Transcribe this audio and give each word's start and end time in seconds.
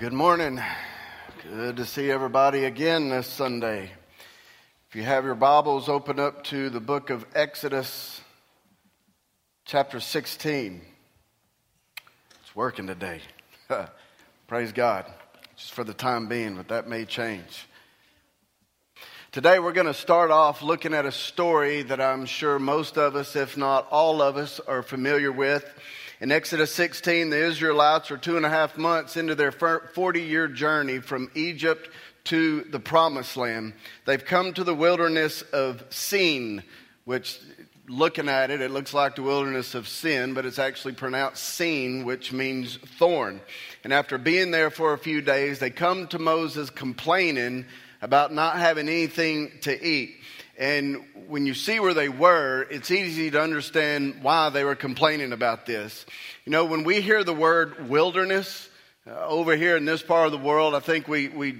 Good 0.00 0.14
morning. 0.14 0.58
Good 1.42 1.76
to 1.76 1.84
see 1.84 2.10
everybody 2.10 2.64
again 2.64 3.10
this 3.10 3.26
Sunday. 3.26 3.90
If 4.88 4.96
you 4.96 5.02
have 5.02 5.26
your 5.26 5.34
Bibles, 5.34 5.90
open 5.90 6.18
up 6.18 6.42
to 6.44 6.70
the 6.70 6.80
book 6.80 7.10
of 7.10 7.26
Exodus, 7.34 8.22
chapter 9.66 10.00
16. 10.00 10.80
It's 12.40 12.56
working 12.56 12.86
today. 12.86 13.20
Praise 14.46 14.72
God. 14.72 15.04
Just 15.58 15.74
for 15.74 15.84
the 15.84 15.92
time 15.92 16.28
being, 16.28 16.56
but 16.56 16.68
that 16.68 16.88
may 16.88 17.04
change. 17.04 17.68
Today, 19.32 19.58
we're 19.58 19.74
going 19.74 19.86
to 19.86 19.92
start 19.92 20.30
off 20.30 20.62
looking 20.62 20.94
at 20.94 21.04
a 21.04 21.12
story 21.12 21.82
that 21.82 22.00
I'm 22.00 22.24
sure 22.24 22.58
most 22.58 22.96
of 22.96 23.16
us, 23.16 23.36
if 23.36 23.58
not 23.58 23.86
all 23.90 24.22
of 24.22 24.38
us, 24.38 24.60
are 24.60 24.82
familiar 24.82 25.30
with. 25.30 25.62
In 26.20 26.30
Exodus 26.30 26.70
16, 26.74 27.30
the 27.30 27.46
Israelites 27.46 28.10
are 28.10 28.18
two 28.18 28.36
and 28.36 28.44
a 28.44 28.50
half 28.50 28.76
months 28.76 29.16
into 29.16 29.34
their 29.34 29.50
40 29.50 30.20
year 30.20 30.48
journey 30.48 30.98
from 30.98 31.30
Egypt 31.34 31.88
to 32.24 32.60
the 32.64 32.78
promised 32.78 33.38
land. 33.38 33.72
They've 34.04 34.22
come 34.22 34.52
to 34.52 34.62
the 34.62 34.74
wilderness 34.74 35.40
of 35.40 35.82
Sin, 35.88 36.62
which, 37.06 37.40
looking 37.88 38.28
at 38.28 38.50
it, 38.50 38.60
it 38.60 38.70
looks 38.70 38.92
like 38.92 39.16
the 39.16 39.22
wilderness 39.22 39.74
of 39.74 39.88
sin, 39.88 40.34
but 40.34 40.44
it's 40.44 40.58
actually 40.58 40.92
pronounced 40.92 41.42
Sin, 41.42 42.04
which 42.04 42.34
means 42.34 42.76
thorn. 42.98 43.40
And 43.82 43.90
after 43.90 44.18
being 44.18 44.50
there 44.50 44.68
for 44.68 44.92
a 44.92 44.98
few 44.98 45.22
days, 45.22 45.58
they 45.58 45.70
come 45.70 46.06
to 46.08 46.18
Moses 46.18 46.68
complaining 46.68 47.64
about 48.02 48.30
not 48.30 48.56
having 48.56 48.90
anything 48.90 49.52
to 49.62 49.86
eat. 49.86 50.19
And 50.60 51.02
when 51.28 51.46
you 51.46 51.54
see 51.54 51.80
where 51.80 51.94
they 51.94 52.10
were, 52.10 52.66
it's 52.70 52.90
easy 52.90 53.30
to 53.30 53.40
understand 53.40 54.22
why 54.22 54.50
they 54.50 54.62
were 54.62 54.74
complaining 54.74 55.32
about 55.32 55.64
this. 55.64 56.04
You 56.44 56.52
know, 56.52 56.66
when 56.66 56.84
we 56.84 57.00
hear 57.00 57.24
the 57.24 57.32
word 57.32 57.88
wilderness 57.88 58.68
uh, 59.06 59.26
over 59.26 59.56
here 59.56 59.78
in 59.78 59.86
this 59.86 60.02
part 60.02 60.26
of 60.26 60.32
the 60.32 60.38
world, 60.38 60.74
I 60.74 60.80
think 60.80 61.08
we, 61.08 61.28
we 61.28 61.58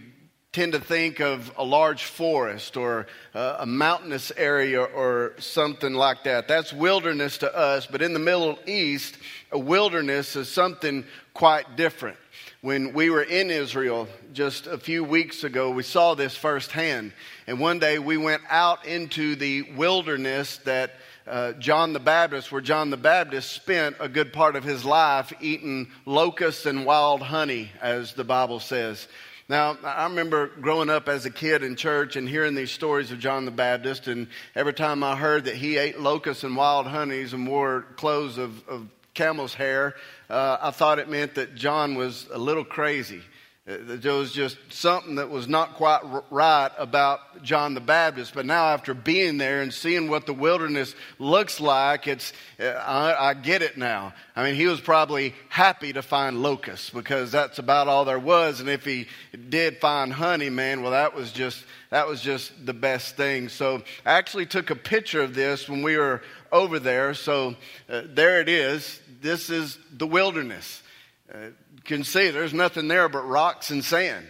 tend 0.53 0.73
to 0.73 0.81
think 0.81 1.21
of 1.21 1.53
a 1.57 1.65
large 1.65 2.05
forest 2.05 2.77
or 2.77 3.07
a 3.35 3.67
mountainous 3.67 4.33
area 4.37 4.83
or 4.83 5.33
something 5.39 5.95
like 5.95 6.25
that. 6.25 6.49
That's 6.49 6.73
wilderness 6.73 7.39
to 7.39 7.57
us, 7.57 7.87
but 7.87 8.03
in 8.03 8.13
the 8.13 8.19
Middle 8.19 8.59
East, 8.67 9.17
a 9.53 9.59
wilderness 9.59 10.35
is 10.35 10.49
something 10.49 11.05
quite 11.35 11.77
different 11.77 12.17
when 12.63 12.93
we 12.93 13.09
were 13.09 13.23
in 13.23 13.51
Israel 13.51 14.07
just 14.35 14.67
a 14.67 14.77
few 14.77 15.03
weeks 15.03 15.45
ago, 15.45 15.71
we 15.71 15.83
saw 15.83 16.15
this 16.15 16.37
firsthand. 16.37 17.13
And 17.47 17.59
one 17.59 17.79
day 17.79 17.99
we 17.99 18.19
went 18.19 18.43
out 18.51 18.85
into 18.85 19.35
the 19.35 19.63
wilderness 19.63 20.59
that 20.59 20.93
uh, 21.27 21.53
John 21.53 21.95
the 21.95 22.01
Baptist, 22.01 22.53
where 22.53 22.61
John 22.61 22.91
the 22.91 22.99
Baptist 22.99 23.53
spent 23.53 23.97
a 23.99 24.09
good 24.09 24.33
part 24.33 24.57
of 24.57 24.65
his 24.65 24.85
life 24.85 25.33
eating 25.41 25.89
locusts 26.05 26.67
and 26.67 26.85
wild 26.85 27.23
honey, 27.23 27.71
as 27.81 28.13
the 28.13 28.25
Bible 28.25 28.61
says. 28.61 29.09
Now, 29.51 29.77
I 29.83 30.05
remember 30.05 30.47
growing 30.47 30.91
up 30.91 31.09
as 31.09 31.27
a 31.27 31.31
kid 31.31 31.65
in 31.65 31.75
church 31.75 32.15
and 32.15 32.29
hearing 32.29 32.55
these 32.55 32.71
stories 32.71 33.11
of 33.11 33.19
John 33.19 33.47
the 33.47 33.51
Baptist, 33.51 34.07
and 34.07 34.29
every 34.55 34.73
time 34.73 35.03
I 35.03 35.17
heard 35.17 35.47
that 35.47 35.57
he 35.57 35.77
ate 35.77 35.99
locusts 35.99 36.45
and 36.45 36.57
wild 36.57 36.87
honeys 36.87 37.33
and 37.33 37.49
wore 37.49 37.85
clothes 37.97 38.39
of, 38.39 38.69
of 38.69 38.87
camel's 39.13 39.53
hair, 39.53 39.97
uh, 40.29 40.59
I 40.63 40.71
thought 40.71 41.01
it 41.01 41.09
meant 41.09 41.35
that 41.35 41.57
John 41.57 41.97
was 41.97 42.29
a 42.33 42.39
little 42.39 42.65
crazy. 42.65 43.23
Uh, 43.71 43.77
there 43.87 44.15
was 44.15 44.33
just 44.33 44.57
something 44.71 45.17
that 45.17 45.31
was 45.31 45.47
not 45.47 45.75
quite 45.75 46.01
right 46.31 46.71
about 46.79 47.43
John 47.43 47.75
the 47.75 47.81
Baptist. 47.81 48.35
But 48.35 48.47
now, 48.47 48.67
after 48.67 48.95
being 48.95 49.39
there 49.39 49.63
and 49.63 49.73
seeing 49.73 50.09
what 50.11 50.27
the 50.27 50.33
wilderness 50.33 50.95
looks 51.19 51.61
like, 51.61 52.09
it's, 52.09 52.33
uh, 52.59 52.65
I, 52.65 53.31
I 53.31 53.35
get 53.35 53.63
it 53.63 53.77
now. 53.77 54.13
I 54.35 54.45
mean, 54.45 54.55
he 54.57 54.67
was 54.67 54.81
probably 54.81 55.35
happy 55.49 55.93
to 55.93 56.03
find 56.03 56.43
locusts 56.43 56.91
because 56.91 57.31
that's 57.31 57.59
about 57.59 57.87
all 57.87 58.05
there 58.05 58.19
was. 58.19 58.61
And 58.61 58.69
if 58.69 58.85
he 58.85 59.07
did 59.49 59.79
find 59.79 60.13
honey, 60.13 60.51
man, 60.51 60.83
well, 60.83 60.93
that 60.93 61.15
was 61.15 61.31
just, 61.31 61.65
that 61.91 62.09
was 62.09 62.21
just 62.21 62.53
the 62.67 62.75
best 62.75 63.17
thing. 63.17 63.49
So 63.49 63.83
I 64.05 64.13
actually 64.13 64.47
took 64.47 64.71
a 64.71 64.77
picture 64.77 65.23
of 65.23 65.35
this 65.35 65.69
when 65.69 65.83
we 65.83 65.97
were 65.97 66.23
over 66.51 66.81
there. 66.81 67.15
So 67.15 67.55
uh, 67.89 68.03
there 68.07 68.41
it 68.41 68.49
is. 68.49 69.01
This 69.21 69.49
is 69.51 69.79
the 69.93 70.07
wilderness. 70.07 70.83
Uh, 71.33 71.51
can 71.85 72.05
see 72.05 72.31
there's 72.31 72.55
nothing 72.55 72.89
there 72.89 73.09
but 73.09 73.27
rocks 73.27 73.71
and 73.71 73.85
sand. 73.85 74.27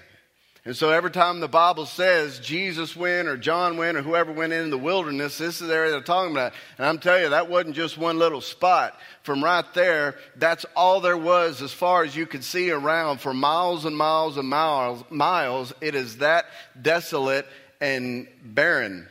And 0.64 0.76
so 0.76 0.90
every 0.90 1.10
time 1.10 1.40
the 1.40 1.48
Bible 1.48 1.86
says 1.86 2.38
Jesus 2.38 2.94
went 2.94 3.28
or 3.28 3.38
John 3.38 3.78
went 3.78 3.96
or 3.96 4.02
whoever 4.02 4.30
went 4.30 4.52
into 4.52 4.68
the 4.68 4.78
wilderness, 4.78 5.38
this 5.38 5.60
is 5.60 5.68
the 5.68 5.74
area 5.74 5.90
they're 5.90 6.02
talking 6.02 6.32
about. 6.32 6.52
And 6.76 6.86
I'm 6.86 6.98
telling 6.98 7.22
you, 7.22 7.28
that 7.30 7.48
wasn't 7.48 7.76
just 7.76 7.96
one 7.96 8.18
little 8.18 8.42
spot. 8.42 8.94
From 9.22 9.42
right 9.42 9.64
there, 9.72 10.16
that's 10.36 10.66
all 10.76 11.00
there 11.00 11.16
was 11.16 11.62
as 11.62 11.72
far 11.72 12.04
as 12.04 12.14
you 12.14 12.26
could 12.26 12.44
see 12.44 12.70
around 12.70 13.22
for 13.22 13.32
miles 13.32 13.86
and 13.86 13.96
miles 13.96 14.36
and 14.36 14.46
miles. 14.46 15.02
miles. 15.08 15.72
It 15.80 15.94
is 15.94 16.18
that 16.18 16.44
desolate 16.80 17.46
and 17.80 18.28
barren. 18.44 19.08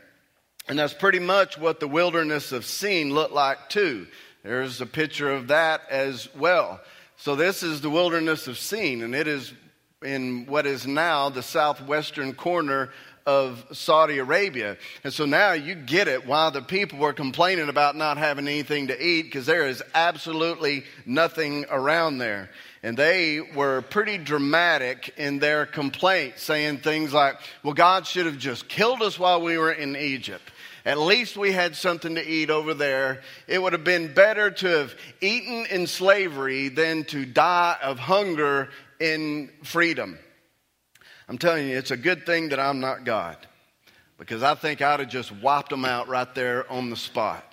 And 0.67 0.77
that's 0.77 0.93
pretty 0.93 1.19
much 1.19 1.57
what 1.57 1.79
the 1.79 1.87
wilderness 1.87 2.51
of 2.51 2.63
Sin 2.63 3.11
looked 3.11 3.33
like, 3.33 3.69
too. 3.69 4.05
There's 4.43 4.81
a 4.81 4.85
picture 4.85 5.31
of 5.31 5.47
that 5.47 5.81
as 5.89 6.29
well. 6.35 6.79
So, 7.21 7.35
this 7.35 7.63
is 7.63 7.81
the 7.81 7.89
wilderness 7.89 8.47
of 8.47 8.57
Sin, 8.57 9.01
and 9.01 9.13
it 9.13 9.27
is 9.27 9.51
in 10.01 10.45
what 10.45 10.65
is 10.65 10.87
now 10.87 11.27
the 11.27 11.43
southwestern 11.43 12.33
corner 12.33 12.91
of 13.25 13.65
Saudi 13.73 14.19
Arabia. 14.19 14.77
And 15.03 15.13
so 15.13 15.25
now 15.25 15.51
you 15.51 15.75
get 15.75 16.07
it 16.07 16.25
why 16.25 16.49
the 16.49 16.61
people 16.61 16.97
were 16.97 17.11
complaining 17.11 17.67
about 17.67 17.97
not 17.97 18.17
having 18.17 18.47
anything 18.47 18.87
to 18.87 19.05
eat 19.05 19.23
because 19.23 19.45
there 19.45 19.67
is 19.67 19.83
absolutely 19.93 20.85
nothing 21.05 21.65
around 21.69 22.19
there. 22.19 22.49
And 22.83 22.95
they 22.95 23.41
were 23.41 23.81
pretty 23.81 24.17
dramatic 24.17 25.13
in 25.17 25.39
their 25.39 25.65
complaint, 25.65 26.35
saying 26.37 26.77
things 26.77 27.11
like, 27.11 27.35
well, 27.63 27.73
God 27.73 28.07
should 28.07 28.27
have 28.27 28.37
just 28.37 28.69
killed 28.69 29.01
us 29.01 29.19
while 29.19 29.41
we 29.41 29.57
were 29.57 29.73
in 29.73 29.97
Egypt. 29.97 30.51
At 30.89 30.97
least 30.97 31.37
we 31.37 31.51
had 31.51 31.75
something 31.75 32.15
to 32.15 32.27
eat 32.27 32.49
over 32.49 32.73
there. 32.73 33.21
It 33.45 33.61
would 33.61 33.73
have 33.73 33.83
been 33.83 34.11
better 34.11 34.49
to 34.49 34.67
have 34.67 34.95
eaten 35.21 35.67
in 35.67 35.85
slavery 35.85 36.69
than 36.69 37.03
to 37.05 37.27
die 37.27 37.77
of 37.83 37.99
hunger 37.99 38.69
in 38.99 39.51
freedom. 39.63 40.17
I'm 41.27 41.37
telling 41.37 41.67
you, 41.69 41.77
it's 41.77 41.91
a 41.91 41.95
good 41.95 42.25
thing 42.25 42.49
that 42.49 42.59
I'm 42.59 42.79
not 42.79 43.03
God 43.03 43.37
because 44.17 44.41
I 44.41 44.55
think 44.55 44.81
I'd 44.81 44.99
have 44.99 45.09
just 45.09 45.31
wiped 45.31 45.69
them 45.69 45.85
out 45.85 46.07
right 46.07 46.33
there 46.33 46.67
on 46.71 46.89
the 46.89 46.95
spot. 46.95 47.48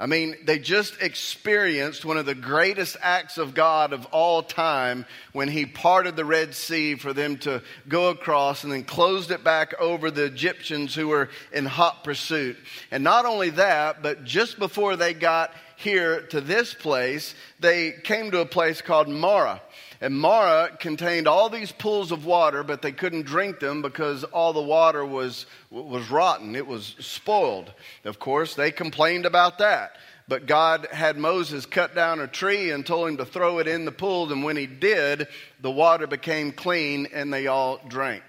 I 0.00 0.06
mean, 0.06 0.34
they 0.44 0.58
just 0.58 1.00
experienced 1.00 2.04
one 2.04 2.16
of 2.16 2.26
the 2.26 2.34
greatest 2.34 2.96
acts 3.00 3.38
of 3.38 3.54
God 3.54 3.92
of 3.92 4.06
all 4.06 4.42
time 4.42 5.06
when 5.32 5.46
He 5.46 5.66
parted 5.66 6.16
the 6.16 6.24
Red 6.24 6.54
Sea 6.54 6.96
for 6.96 7.12
them 7.12 7.38
to 7.38 7.62
go 7.86 8.08
across 8.08 8.64
and 8.64 8.72
then 8.72 8.82
closed 8.82 9.30
it 9.30 9.44
back 9.44 9.72
over 9.80 10.10
the 10.10 10.24
Egyptians 10.24 10.96
who 10.96 11.08
were 11.08 11.28
in 11.52 11.64
hot 11.64 12.02
pursuit. 12.02 12.56
And 12.90 13.04
not 13.04 13.24
only 13.24 13.50
that, 13.50 14.02
but 14.02 14.24
just 14.24 14.58
before 14.58 14.96
they 14.96 15.14
got 15.14 15.52
here 15.76 16.22
to 16.28 16.40
this 16.40 16.74
place, 16.74 17.34
they 17.60 17.92
came 17.92 18.30
to 18.30 18.40
a 18.40 18.46
place 18.46 18.80
called 18.80 19.08
Mara. 19.08 19.60
And 20.00 20.18
Mara 20.18 20.76
contained 20.76 21.26
all 21.26 21.48
these 21.48 21.72
pools 21.72 22.12
of 22.12 22.26
water, 22.26 22.62
but 22.62 22.82
they 22.82 22.92
couldn't 22.92 23.26
drink 23.26 23.60
them 23.60 23.80
because 23.80 24.24
all 24.24 24.52
the 24.52 24.60
water 24.60 25.04
was, 25.04 25.46
was 25.70 26.10
rotten. 26.10 26.56
It 26.56 26.66
was 26.66 26.94
spoiled. 26.98 27.72
Of 28.04 28.18
course, 28.18 28.54
they 28.54 28.70
complained 28.70 29.24
about 29.24 29.58
that. 29.58 29.96
But 30.26 30.46
God 30.46 30.88
had 30.90 31.16
Moses 31.16 31.66
cut 31.66 31.94
down 31.94 32.20
a 32.20 32.26
tree 32.26 32.70
and 32.70 32.84
told 32.84 33.08
him 33.08 33.16
to 33.18 33.26
throw 33.26 33.58
it 33.58 33.68
in 33.68 33.84
the 33.84 33.92
pool. 33.92 34.32
And 34.32 34.42
when 34.42 34.56
he 34.56 34.66
did, 34.66 35.28
the 35.60 35.70
water 35.70 36.06
became 36.06 36.52
clean 36.52 37.08
and 37.12 37.32
they 37.32 37.46
all 37.46 37.80
drank. 37.88 38.22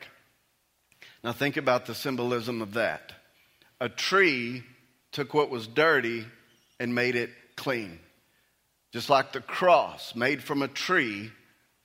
Now, 1.23 1.31
think 1.31 1.57
about 1.57 1.85
the 1.85 1.95
symbolism 1.95 2.61
of 2.61 2.73
that. 2.73 3.13
A 3.81 3.89
tree 3.89 4.63
took 5.11 5.33
what 5.33 5.49
was 5.49 5.67
dirty 5.67 6.25
and 6.79 6.93
made 6.93 7.15
it 7.15 7.29
clean. 7.55 7.99
Just 8.91 9.09
like 9.09 9.33
the 9.33 9.41
cross 9.41 10.15
made 10.15 10.41
from 10.41 10.61
a 10.61 10.67
tree 10.67 11.31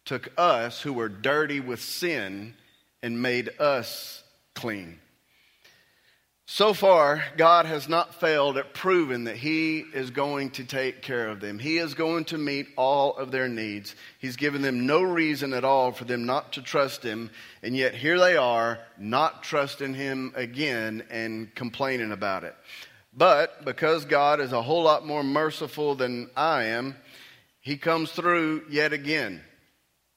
took 0.04 0.32
us 0.38 0.80
who 0.80 0.92
were 0.92 1.08
dirty 1.08 1.60
with 1.60 1.80
sin 1.80 2.54
and 3.02 3.20
made 3.22 3.50
us 3.58 4.22
clean. 4.54 4.98
So 6.52 6.74
far, 6.74 7.22
God 7.36 7.66
has 7.66 7.88
not 7.88 8.16
failed 8.16 8.58
at 8.58 8.74
proving 8.74 9.24
that 9.24 9.36
He 9.36 9.84
is 9.94 10.10
going 10.10 10.50
to 10.50 10.64
take 10.64 11.00
care 11.00 11.28
of 11.28 11.38
them. 11.38 11.60
He 11.60 11.78
is 11.78 11.94
going 11.94 12.24
to 12.24 12.38
meet 12.38 12.66
all 12.76 13.16
of 13.16 13.30
their 13.30 13.48
needs. 13.48 13.94
He's 14.18 14.34
given 14.34 14.60
them 14.60 14.84
no 14.84 15.00
reason 15.00 15.52
at 15.52 15.62
all 15.62 15.92
for 15.92 16.02
them 16.02 16.26
not 16.26 16.54
to 16.54 16.62
trust 16.62 17.04
Him, 17.04 17.30
and 17.62 17.76
yet 17.76 17.94
here 17.94 18.18
they 18.18 18.36
are, 18.36 18.80
not 18.98 19.44
trusting 19.44 19.94
Him 19.94 20.32
again 20.34 21.04
and 21.08 21.54
complaining 21.54 22.10
about 22.10 22.42
it. 22.42 22.56
But 23.12 23.64
because 23.64 24.04
God 24.04 24.40
is 24.40 24.52
a 24.52 24.62
whole 24.62 24.82
lot 24.82 25.06
more 25.06 25.24
merciful 25.24 25.94
than 25.94 26.30
I 26.36 26.64
am, 26.64 26.96
He 27.60 27.76
comes 27.76 28.12
through 28.12 28.64
yet 28.70 28.92
again. 28.92 29.42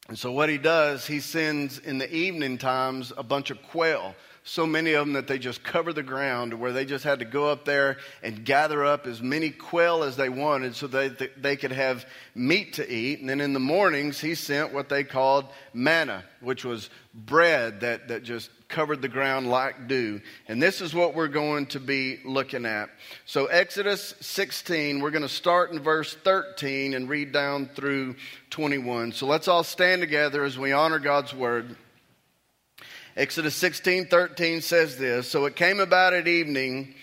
And 0.09 0.19
so, 0.19 0.31
what 0.31 0.49
he 0.49 0.57
does, 0.57 1.07
he 1.07 1.21
sends 1.21 1.79
in 1.79 1.97
the 1.97 2.13
evening 2.13 2.57
times 2.57 3.13
a 3.15 3.23
bunch 3.23 3.51
of 3.51 3.63
quail, 3.63 4.15
so 4.45 4.67
many 4.67 4.91
of 4.93 5.05
them 5.05 5.13
that 5.13 5.27
they 5.27 5.39
just 5.39 5.63
covered 5.63 5.93
the 5.93 6.03
ground 6.03 6.53
where 6.53 6.73
they 6.73 6.83
just 6.83 7.05
had 7.05 7.19
to 7.19 7.25
go 7.25 7.47
up 7.47 7.63
there 7.63 7.97
and 8.21 8.43
gather 8.43 8.83
up 8.83 9.07
as 9.07 9.21
many 9.21 9.49
quail 9.49 10.03
as 10.03 10.17
they 10.17 10.27
wanted 10.27 10.75
so 10.75 10.87
that 10.87 11.41
they 11.41 11.55
could 11.55 11.71
have 11.71 12.05
meat 12.35 12.73
to 12.73 12.93
eat. 12.93 13.21
And 13.21 13.29
then 13.29 13.39
in 13.39 13.53
the 13.53 13.59
mornings, 13.61 14.19
he 14.19 14.35
sent 14.35 14.73
what 14.73 14.89
they 14.89 15.05
called 15.05 15.45
manna, 15.73 16.25
which 16.41 16.65
was 16.65 16.89
bread 17.13 17.81
that, 17.81 18.09
that 18.09 18.23
just 18.23 18.49
covered 18.67 19.01
the 19.01 19.07
ground 19.07 19.49
like 19.49 19.87
dew. 19.87 20.19
And 20.49 20.61
this 20.61 20.81
is 20.81 20.93
what 20.93 21.15
we're 21.15 21.29
going 21.29 21.67
to 21.67 21.79
be 21.79 22.19
looking 22.25 22.65
at. 22.65 22.89
So, 23.25 23.45
Exodus 23.45 24.13
16, 24.19 24.99
we're 24.99 25.11
going 25.11 25.21
to 25.21 25.29
start 25.29 25.71
in 25.71 25.79
verse 25.79 26.15
13 26.15 26.95
and 26.95 27.07
read 27.07 27.31
down 27.31 27.69
through 27.75 28.15
21. 28.49 29.13
So, 29.13 29.25
let's 29.25 29.47
all 29.47 29.63
stand 29.63 30.01
together 30.01 30.43
as 30.43 30.57
we 30.57 30.73
honor 30.73 30.99
God's 30.99 31.33
word. 31.33 31.77
Exodus 33.15 33.55
16 33.55 34.07
13 34.07 34.61
says 34.61 34.97
this 34.97 35.27
So 35.27 35.45
it 35.45 35.55
came 35.55 35.79
about 35.79 36.13
at 36.13 36.27
evening 36.27 36.95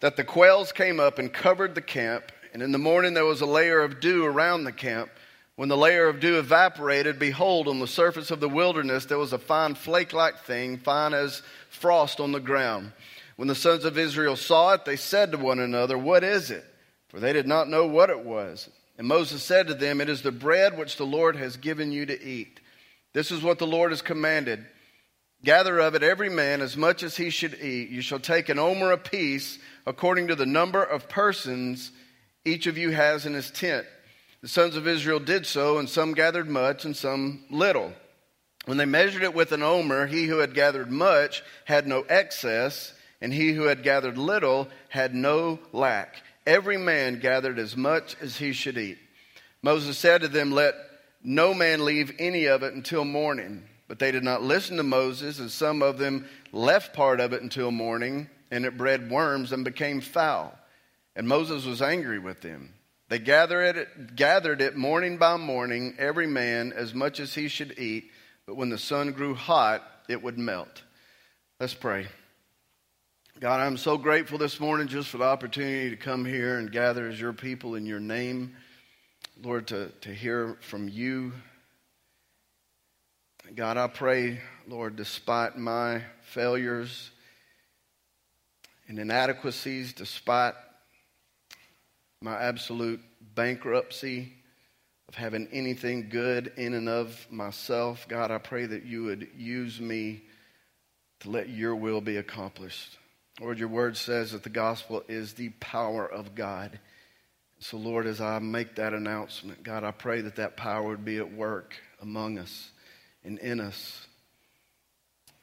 that 0.00 0.16
the 0.16 0.24
quails 0.24 0.72
came 0.72 0.98
up 0.98 1.18
and 1.18 1.32
covered 1.32 1.74
the 1.74 1.82
camp, 1.82 2.32
and 2.54 2.62
in 2.62 2.72
the 2.72 2.78
morning 2.78 3.12
there 3.12 3.26
was 3.26 3.42
a 3.42 3.46
layer 3.46 3.82
of 3.82 4.00
dew 4.00 4.24
around 4.24 4.64
the 4.64 4.72
camp. 4.72 5.10
When 5.56 5.68
the 5.68 5.76
layer 5.76 6.08
of 6.08 6.20
dew 6.20 6.38
evaporated, 6.38 7.18
behold, 7.18 7.68
on 7.68 7.80
the 7.80 7.86
surface 7.86 8.30
of 8.30 8.40
the 8.40 8.48
wilderness 8.48 9.04
there 9.04 9.18
was 9.18 9.34
a 9.34 9.38
fine 9.38 9.74
flake 9.74 10.14
like 10.14 10.38
thing, 10.38 10.78
fine 10.78 11.12
as 11.12 11.42
frost 11.68 12.18
on 12.18 12.32
the 12.32 12.40
ground. 12.40 12.92
When 13.36 13.48
the 13.48 13.54
sons 13.54 13.84
of 13.84 13.98
Israel 13.98 14.36
saw 14.36 14.72
it, 14.72 14.86
they 14.86 14.96
said 14.96 15.32
to 15.32 15.38
one 15.38 15.58
another, 15.58 15.98
What 15.98 16.24
is 16.24 16.50
it? 16.50 16.64
For 17.08 17.20
they 17.20 17.34
did 17.34 17.46
not 17.46 17.68
know 17.68 17.86
what 17.86 18.08
it 18.08 18.24
was. 18.24 18.70
And 18.96 19.06
Moses 19.06 19.42
said 19.42 19.66
to 19.66 19.74
them, 19.74 20.00
It 20.00 20.08
is 20.08 20.22
the 20.22 20.32
bread 20.32 20.78
which 20.78 20.96
the 20.96 21.06
Lord 21.06 21.36
has 21.36 21.58
given 21.58 21.92
you 21.92 22.06
to 22.06 22.22
eat. 22.22 22.58
This 23.12 23.30
is 23.30 23.42
what 23.42 23.58
the 23.58 23.66
Lord 23.66 23.92
has 23.92 24.00
commanded. 24.00 24.64
Gather 25.44 25.78
of 25.78 25.94
it 25.94 26.02
every 26.02 26.30
man 26.30 26.60
as 26.60 26.76
much 26.76 27.02
as 27.02 27.16
he 27.16 27.30
should 27.30 27.54
eat. 27.60 27.90
You 27.90 28.00
shall 28.00 28.18
take 28.18 28.48
an 28.48 28.58
omer 28.58 28.92
apiece 28.92 29.58
according 29.86 30.28
to 30.28 30.34
the 30.34 30.46
number 30.46 30.82
of 30.82 31.08
persons 31.08 31.92
each 32.44 32.66
of 32.66 32.76
you 32.76 32.90
has 32.90 33.24
in 33.24 33.34
his 33.34 33.50
tent. 33.50 33.86
The 34.40 34.48
sons 34.48 34.76
of 34.76 34.88
Israel 34.88 35.20
did 35.20 35.46
so, 35.46 35.78
and 35.78 35.88
some 35.88 36.14
gathered 36.14 36.48
much 36.48 36.84
and 36.84 36.96
some 36.96 37.44
little. 37.50 37.92
When 38.66 38.78
they 38.78 38.84
measured 38.84 39.22
it 39.22 39.34
with 39.34 39.52
an 39.52 39.62
omer, 39.62 40.06
he 40.06 40.26
who 40.26 40.38
had 40.38 40.54
gathered 40.54 40.90
much 40.90 41.42
had 41.64 41.86
no 41.86 42.04
excess, 42.08 42.92
and 43.20 43.32
he 43.32 43.52
who 43.52 43.64
had 43.64 43.82
gathered 43.82 44.18
little 44.18 44.68
had 44.88 45.14
no 45.14 45.58
lack. 45.72 46.22
Every 46.46 46.76
man 46.76 47.20
gathered 47.20 47.58
as 47.58 47.76
much 47.76 48.16
as 48.20 48.36
he 48.36 48.52
should 48.52 48.78
eat. 48.78 48.98
Moses 49.62 49.98
said 49.98 50.20
to 50.20 50.28
them, 50.28 50.52
Let 50.52 50.74
no 51.22 51.52
man 51.54 51.84
leave 51.84 52.14
any 52.18 52.46
of 52.46 52.62
it 52.62 52.74
until 52.74 53.04
morning. 53.04 53.64
But 53.88 53.98
they 53.98 54.12
did 54.12 54.22
not 54.22 54.42
listen 54.42 54.76
to 54.76 54.82
Moses, 54.82 55.38
and 55.38 55.50
some 55.50 55.82
of 55.82 55.98
them 55.98 56.28
left 56.52 56.94
part 56.94 57.20
of 57.20 57.32
it 57.32 57.42
until 57.42 57.70
morning, 57.70 58.28
and 58.50 58.64
it 58.64 58.76
bred 58.76 59.10
worms 59.10 59.50
and 59.50 59.64
became 59.64 60.02
foul. 60.02 60.56
And 61.16 61.26
Moses 61.26 61.64
was 61.64 61.82
angry 61.82 62.18
with 62.18 62.42
them. 62.42 62.74
They 63.08 63.18
gathered 63.18 63.76
it, 63.76 64.14
gathered 64.14 64.60
it 64.60 64.76
morning 64.76 65.16
by 65.16 65.38
morning, 65.38 65.96
every 65.98 66.26
man 66.26 66.74
as 66.74 66.94
much 66.94 67.18
as 67.18 67.34
he 67.34 67.48
should 67.48 67.78
eat, 67.78 68.10
but 68.46 68.56
when 68.56 68.68
the 68.68 68.78
sun 68.78 69.12
grew 69.12 69.34
hot, 69.34 69.82
it 70.08 70.22
would 70.22 70.38
melt. 70.38 70.82
Let's 71.58 71.74
pray. 71.74 72.06
God, 73.40 73.60
I'm 73.60 73.78
so 73.78 73.96
grateful 73.96 74.36
this 74.36 74.60
morning 74.60 74.88
just 74.88 75.08
for 75.08 75.18
the 75.18 75.24
opportunity 75.24 75.90
to 75.90 75.96
come 75.96 76.24
here 76.24 76.58
and 76.58 76.70
gather 76.70 77.08
as 77.08 77.20
your 77.20 77.32
people 77.32 77.76
in 77.76 77.86
your 77.86 78.00
name. 78.00 78.54
Lord, 79.42 79.68
to, 79.68 79.90
to 80.02 80.12
hear 80.12 80.58
from 80.60 80.88
you 80.88 81.32
God, 83.54 83.78
I 83.78 83.86
pray, 83.86 84.40
Lord, 84.66 84.96
despite 84.96 85.56
my 85.56 86.02
failures 86.22 87.10
and 88.88 88.98
inadequacies, 88.98 89.94
despite 89.94 90.54
my 92.20 92.36
absolute 92.42 93.00
bankruptcy 93.34 94.32
of 95.08 95.14
having 95.14 95.48
anything 95.50 96.10
good 96.10 96.52
in 96.56 96.74
and 96.74 96.90
of 96.90 97.26
myself, 97.30 98.06
God, 98.06 98.30
I 98.30 98.38
pray 98.38 98.66
that 98.66 98.84
you 98.84 99.04
would 99.04 99.28
use 99.36 99.80
me 99.80 100.24
to 101.20 101.30
let 101.30 101.48
your 101.48 101.74
will 101.74 102.02
be 102.02 102.16
accomplished. 102.16 102.98
Lord, 103.40 103.58
your 103.58 103.68
word 103.68 103.96
says 103.96 104.32
that 104.32 104.42
the 104.42 104.50
gospel 104.50 105.02
is 105.08 105.32
the 105.32 105.50
power 105.60 106.06
of 106.06 106.34
God. 106.34 106.78
So, 107.60 107.78
Lord, 107.78 108.06
as 108.06 108.20
I 108.20 108.40
make 108.40 108.76
that 108.76 108.92
announcement, 108.92 109.62
God, 109.62 109.84
I 109.84 109.90
pray 109.90 110.20
that 110.20 110.36
that 110.36 110.56
power 110.56 110.88
would 110.88 111.04
be 111.04 111.16
at 111.16 111.32
work 111.32 111.74
among 112.02 112.38
us 112.38 112.70
and 113.24 113.38
in 113.38 113.60
us. 113.60 114.06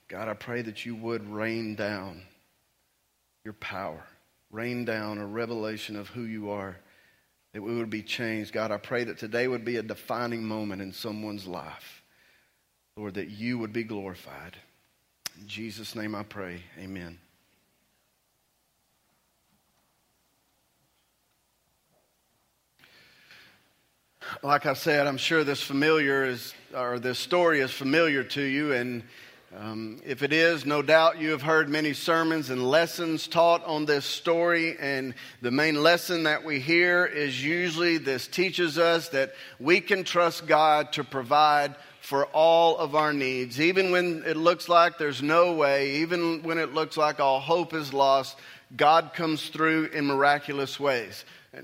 God, 0.08 0.28
I 0.28 0.34
pray 0.34 0.62
that 0.62 0.86
you 0.86 0.96
would 0.96 1.28
rain 1.30 1.76
down 1.76 2.22
your 3.44 3.54
power, 3.54 4.04
rain 4.52 4.86
down 4.86 5.18
a 5.18 5.26
revelation 5.26 5.96
of 5.96 6.10
who 6.10 6.22
you 6.24 6.52
are, 6.52 6.78
that 7.54 7.62
we 7.62 7.76
would 7.76 7.90
be 7.90 8.04
changed. 8.04 8.54
God, 8.54 8.72
I 8.72 8.78
pray 8.78 9.06
that 9.06 9.18
today 9.18 9.48
would 9.48 9.66
be 9.66 9.78
a 9.78 9.84
defining 9.84 10.44
moment 10.44 10.82
in 10.82 10.92
someone's 10.92 11.48
life. 11.48 12.04
Lord, 12.98 13.16
that 13.16 13.30
you 13.30 13.58
would 13.60 13.74
be 13.74 13.84
glorified. 13.84 14.58
In 15.40 15.48
Jesus' 15.48 15.96
name 15.96 16.16
I 16.16 16.24
pray. 16.24 16.62
Amen. 16.80 17.20
Like 24.42 24.66
I 24.66 24.74
said, 24.74 25.08
I'm 25.08 25.18
sure 25.18 25.44
this 25.44 25.62
familiar 25.62 26.26
is, 26.26 26.54
or 26.76 27.00
this 27.00 27.20
story 27.20 27.62
is 27.62 27.72
familiar 27.72 28.24
to 28.24 28.42
you, 28.42 28.74
and 28.74 29.04
um, 29.58 30.02
if 30.06 30.22
it 30.22 30.34
is, 30.34 30.66
no 30.66 30.82
doubt 30.82 31.22
you 31.22 31.30
have 31.30 31.42
heard 31.42 31.70
many 31.70 31.94
sermons 31.94 32.50
and 32.50 32.70
lessons 32.70 33.26
taught 33.26 33.64
on 33.64 33.86
this 33.86 34.04
story. 34.06 34.76
And 34.78 35.14
the 35.42 35.52
main 35.52 35.82
lesson 35.82 36.24
that 36.24 36.44
we 36.44 36.60
hear 36.60 37.06
is 37.06 37.42
usually 37.42 37.98
this 37.98 38.28
teaches 38.28 38.78
us 38.78 39.10
that 39.10 39.34
we 39.60 39.80
can 39.80 40.04
trust 40.04 40.46
God 40.46 40.92
to 40.94 41.06
provide 41.06 41.76
for 42.02 42.26
all 42.28 42.78
of 42.78 42.96
our 42.96 43.14
needs, 43.14 43.62
even 43.62 43.92
when 43.92 44.24
it 44.26 44.36
looks 44.36 44.68
like 44.68 44.98
there's 44.98 45.24
no 45.24 45.54
way, 45.54 45.98
even 46.02 46.44
when 46.44 46.58
it 46.58 46.74
looks 46.74 46.98
like 46.98 47.22
all 47.22 47.40
hope 47.40 47.74
is 47.74 47.94
lost. 47.94 48.38
God 48.76 49.14
comes 49.14 49.48
through 49.48 49.86
in 49.86 50.06
miraculous 50.06 50.80
ways. 50.80 51.24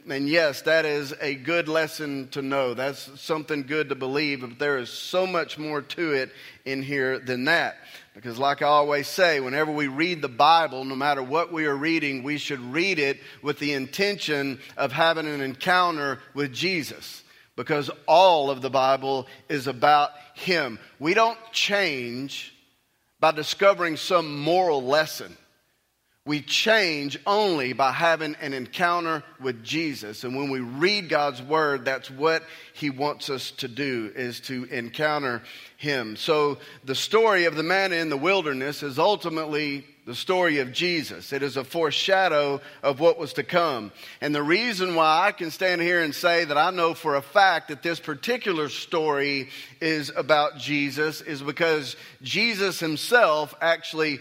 And 0.10 0.30
yes, 0.30 0.62
that 0.62 0.86
is 0.86 1.14
a 1.20 1.36
good 1.36 1.68
lesson 1.68 2.30
to 2.30 2.42
know. 2.42 2.74
That's 2.74 3.20
something 3.20 3.64
good 3.64 3.90
to 3.90 3.96
believe, 3.96 4.40
but 4.40 4.58
there 4.58 4.78
is 4.78 4.90
so 4.90 5.28
much 5.28 5.58
more 5.58 5.82
to 5.82 6.14
it 6.14 6.32
in 6.64 6.82
here 6.82 7.20
than 7.20 7.46
that. 7.46 7.76
Because, 8.14 8.38
like 8.38 8.62
I 8.62 8.68
always 8.68 9.08
say, 9.08 9.42
whenever 9.42 9.72
we 9.72 9.88
read 9.88 10.22
the 10.22 10.30
Bible, 10.30 10.86
no 10.86 10.96
matter 10.96 11.22
what 11.22 11.52
we 11.52 11.66
are 11.66 11.76
reading, 11.76 12.24
we 12.24 12.38
should 12.38 12.60
read 12.60 13.00
it 13.00 13.20
with 13.42 13.60
the 13.60 13.74
intention 13.74 14.60
of 14.78 14.94
having 14.94 15.28
an 15.28 15.42
encounter 15.42 16.20
with 16.34 16.54
Jesus. 16.54 17.24
Because 17.58 17.92
all 18.08 18.50
of 18.50 18.62
the 18.62 18.70
Bible 18.70 19.28
is 19.50 19.68
about 19.68 20.12
Him. 20.36 20.80
We 21.00 21.14
don't 21.14 21.40
change 21.52 22.56
by 23.20 23.32
discovering 23.32 23.98
some 23.98 24.40
moral 24.40 24.84
lesson. 24.84 25.36
We 26.24 26.42
change 26.42 27.18
only 27.26 27.74
by 27.74 27.92
having 27.92 28.36
an 28.42 28.54
encounter 28.54 29.24
with 29.40 29.64
Jesus. 29.64 30.24
And 30.24 30.36
when 30.36 30.52
we 30.52 30.60
read 30.60 31.10
God's 31.10 31.42
word, 31.42 31.84
that's 31.84 32.12
what 32.12 32.44
he 32.74 32.92
wants 32.92 33.32
us 33.32 33.50
to 33.58 33.68
do 33.68 34.12
is 34.16 34.40
to 34.42 34.66
encounter 34.66 35.42
him. 35.78 36.16
So 36.16 36.60
the 36.84 36.94
story 36.94 37.46
of 37.46 37.56
the 37.56 37.64
manna 37.64 37.96
in 37.96 38.10
the 38.10 38.18
wilderness 38.18 38.84
is 38.84 39.00
ultimately 39.00 39.88
the 40.06 40.14
story 40.14 40.60
of 40.60 40.72
Jesus. 40.72 41.34
It 41.34 41.42
is 41.42 41.58
a 41.58 41.64
foreshadow 41.64 42.62
of 42.84 43.00
what 43.00 43.18
was 43.18 43.34
to 43.34 43.44
come. 43.44 43.92
And 44.20 44.34
the 44.34 44.44
reason 44.44 44.94
why 44.94 45.26
I 45.26 45.32
can 45.32 45.50
stand 45.50 45.82
here 45.82 46.04
and 46.04 46.14
say 46.14 46.46
that 46.46 46.58
I 46.58 46.70
know 46.70 46.94
for 46.94 47.16
a 47.16 47.22
fact 47.24 47.70
that 47.70 47.82
this 47.82 48.00
particular 48.00 48.70
story 48.70 49.50
is 49.80 50.12
about 50.16 50.60
Jesus 50.60 51.22
is 51.22 51.42
because 51.42 51.96
Jesus 52.22 52.80
himself 52.80 53.56
actually 53.60 54.20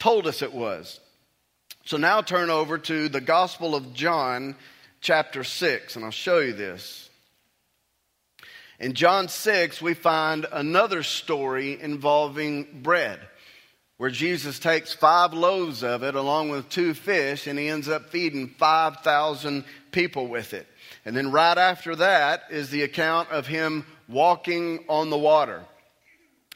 told 0.00 0.26
us 0.26 0.42
it 0.42 0.52
was. 0.52 0.98
So 1.84 1.96
now 1.96 2.22
turn 2.22 2.48
over 2.48 2.78
to 2.78 3.08
the 3.08 3.20
Gospel 3.20 3.74
of 3.74 3.92
John, 3.92 4.54
chapter 5.00 5.42
6, 5.42 5.96
and 5.96 6.04
I'll 6.04 6.12
show 6.12 6.38
you 6.38 6.52
this. 6.52 7.10
In 8.78 8.92
John 8.92 9.26
6, 9.26 9.82
we 9.82 9.94
find 9.94 10.46
another 10.52 11.02
story 11.02 11.80
involving 11.80 12.82
bread, 12.82 13.18
where 13.96 14.10
Jesus 14.10 14.60
takes 14.60 14.92
five 14.92 15.34
loaves 15.34 15.82
of 15.82 16.04
it 16.04 16.14
along 16.14 16.50
with 16.50 16.68
two 16.68 16.94
fish, 16.94 17.48
and 17.48 17.58
he 17.58 17.68
ends 17.68 17.88
up 17.88 18.10
feeding 18.10 18.54
5,000 18.58 19.64
people 19.90 20.28
with 20.28 20.54
it. 20.54 20.68
And 21.04 21.16
then 21.16 21.32
right 21.32 21.58
after 21.58 21.96
that 21.96 22.44
is 22.48 22.70
the 22.70 22.82
account 22.82 23.30
of 23.30 23.48
him 23.48 23.84
walking 24.06 24.84
on 24.88 25.10
the 25.10 25.18
water. 25.18 25.64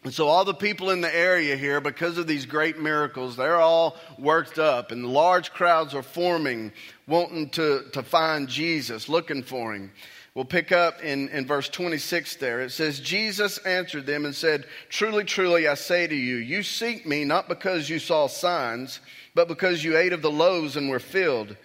And 0.07 0.15
so, 0.15 0.29
all 0.29 0.45
the 0.45 0.55
people 0.55 0.91
in 0.91 1.01
the 1.01 1.13
area 1.13 1.57
here, 1.57 1.81
because 1.81 2.17
of 2.17 2.29
these 2.29 2.47
great 2.47 2.79
miracles, 2.79 3.35
they're 3.35 3.57
all 3.57 3.97
worked 4.21 4.57
up, 4.57 4.93
and 4.93 5.05
large 5.05 5.51
crowds 5.51 5.97
are 5.97 6.03
forming, 6.03 6.71
wanting 7.09 7.49
to, 7.51 7.87
to 7.91 8.05
find 8.05 8.49
Jesus, 8.49 9.09
looking 9.09 9.43
for 9.43 9.75
him. 9.75 9.91
We'll 10.33 10.45
pick 10.45 10.71
up 10.71 11.03
in, 11.03 11.29
in 11.31 11.45
verse 11.45 11.69
26 11.69 12.37
there. 12.37 12.61
It 12.61 12.71
says, 12.71 13.01
Jesus 13.01 13.59
answered 13.67 14.07
them 14.07 14.27
and 14.27 14.33
said, 14.33 14.67
Truly, 14.91 15.25
truly, 15.25 15.67
I 15.67 15.75
say 15.75 16.07
to 16.07 16.15
you, 16.15 16.37
you 16.37 16.63
seek 16.63 17.05
me 17.05 17.25
not 17.25 17.49
because 17.49 17.91
you 17.91 17.99
saw 17.99 18.29
signs, 18.29 19.01
but 19.35 19.49
because 19.49 19.83
you 19.83 19.97
ate 19.97 20.13
of 20.13 20.23
the 20.23 20.31
loaves 20.31 20.77
and 20.77 20.89
were 20.89 21.01
filled. 21.01 21.57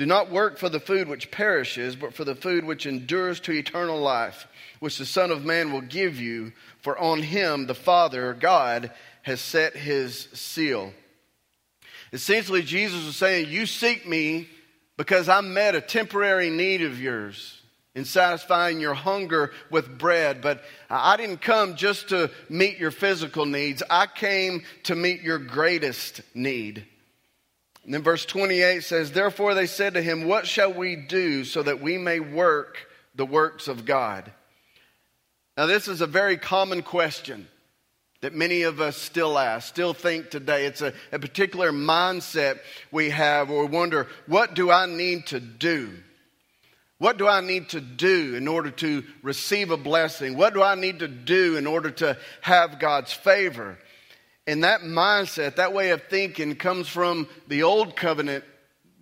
Do 0.00 0.06
not 0.06 0.30
work 0.30 0.56
for 0.56 0.70
the 0.70 0.80
food 0.80 1.08
which 1.08 1.30
perishes, 1.30 1.94
but 1.94 2.14
for 2.14 2.24
the 2.24 2.34
food 2.34 2.64
which 2.64 2.86
endures 2.86 3.38
to 3.40 3.52
eternal 3.52 4.00
life, 4.00 4.48
which 4.78 4.96
the 4.96 5.04
Son 5.04 5.30
of 5.30 5.44
Man 5.44 5.72
will 5.72 5.82
give 5.82 6.18
you, 6.18 6.54
for 6.80 6.98
on 6.98 7.20
him 7.20 7.66
the 7.66 7.74
Father, 7.74 8.32
God, 8.32 8.92
has 9.24 9.42
set 9.42 9.76
his 9.76 10.28
seal. 10.32 10.94
Essentially, 12.14 12.62
Jesus 12.62 13.04
was 13.04 13.14
saying, 13.14 13.50
You 13.50 13.66
seek 13.66 14.08
me 14.08 14.48
because 14.96 15.28
I 15.28 15.42
met 15.42 15.74
a 15.74 15.82
temporary 15.82 16.48
need 16.48 16.80
of 16.80 16.98
yours 16.98 17.60
in 17.94 18.06
satisfying 18.06 18.80
your 18.80 18.94
hunger 18.94 19.52
with 19.70 19.98
bread. 19.98 20.40
But 20.40 20.64
I 20.88 21.18
didn't 21.18 21.42
come 21.42 21.76
just 21.76 22.08
to 22.08 22.30
meet 22.48 22.78
your 22.78 22.90
physical 22.90 23.44
needs, 23.44 23.82
I 23.90 24.06
came 24.06 24.62
to 24.84 24.94
meet 24.94 25.20
your 25.20 25.38
greatest 25.38 26.22
need. 26.32 26.86
And 27.90 27.94
then 27.96 28.02
verse 28.04 28.24
28 28.24 28.84
says, 28.84 29.10
Therefore 29.10 29.54
they 29.54 29.66
said 29.66 29.94
to 29.94 30.00
him, 30.00 30.28
What 30.28 30.46
shall 30.46 30.72
we 30.72 30.94
do 30.94 31.44
so 31.44 31.60
that 31.60 31.82
we 31.82 31.98
may 31.98 32.20
work 32.20 32.86
the 33.16 33.26
works 33.26 33.66
of 33.66 33.84
God? 33.84 34.30
Now, 35.56 35.66
this 35.66 35.88
is 35.88 36.00
a 36.00 36.06
very 36.06 36.36
common 36.36 36.82
question 36.82 37.48
that 38.20 38.32
many 38.32 38.62
of 38.62 38.80
us 38.80 38.96
still 38.96 39.36
ask, 39.36 39.66
still 39.66 39.92
think 39.92 40.30
today. 40.30 40.66
It's 40.66 40.82
a, 40.82 40.92
a 41.10 41.18
particular 41.18 41.72
mindset 41.72 42.60
we 42.92 43.10
have, 43.10 43.50
or 43.50 43.66
wonder, 43.66 44.06
What 44.26 44.54
do 44.54 44.70
I 44.70 44.86
need 44.86 45.26
to 45.26 45.40
do? 45.40 45.90
What 46.98 47.18
do 47.18 47.26
I 47.26 47.40
need 47.40 47.70
to 47.70 47.80
do 47.80 48.36
in 48.36 48.46
order 48.46 48.70
to 48.70 49.02
receive 49.24 49.72
a 49.72 49.76
blessing? 49.76 50.36
What 50.36 50.54
do 50.54 50.62
I 50.62 50.76
need 50.76 51.00
to 51.00 51.08
do 51.08 51.56
in 51.56 51.66
order 51.66 51.90
to 51.90 52.16
have 52.42 52.78
God's 52.78 53.12
favor? 53.12 53.78
And 54.46 54.64
that 54.64 54.80
mindset, 54.80 55.56
that 55.56 55.72
way 55.72 55.90
of 55.90 56.02
thinking, 56.04 56.56
comes 56.56 56.88
from 56.88 57.28
the 57.48 57.62
old 57.62 57.96
covenant 57.96 58.44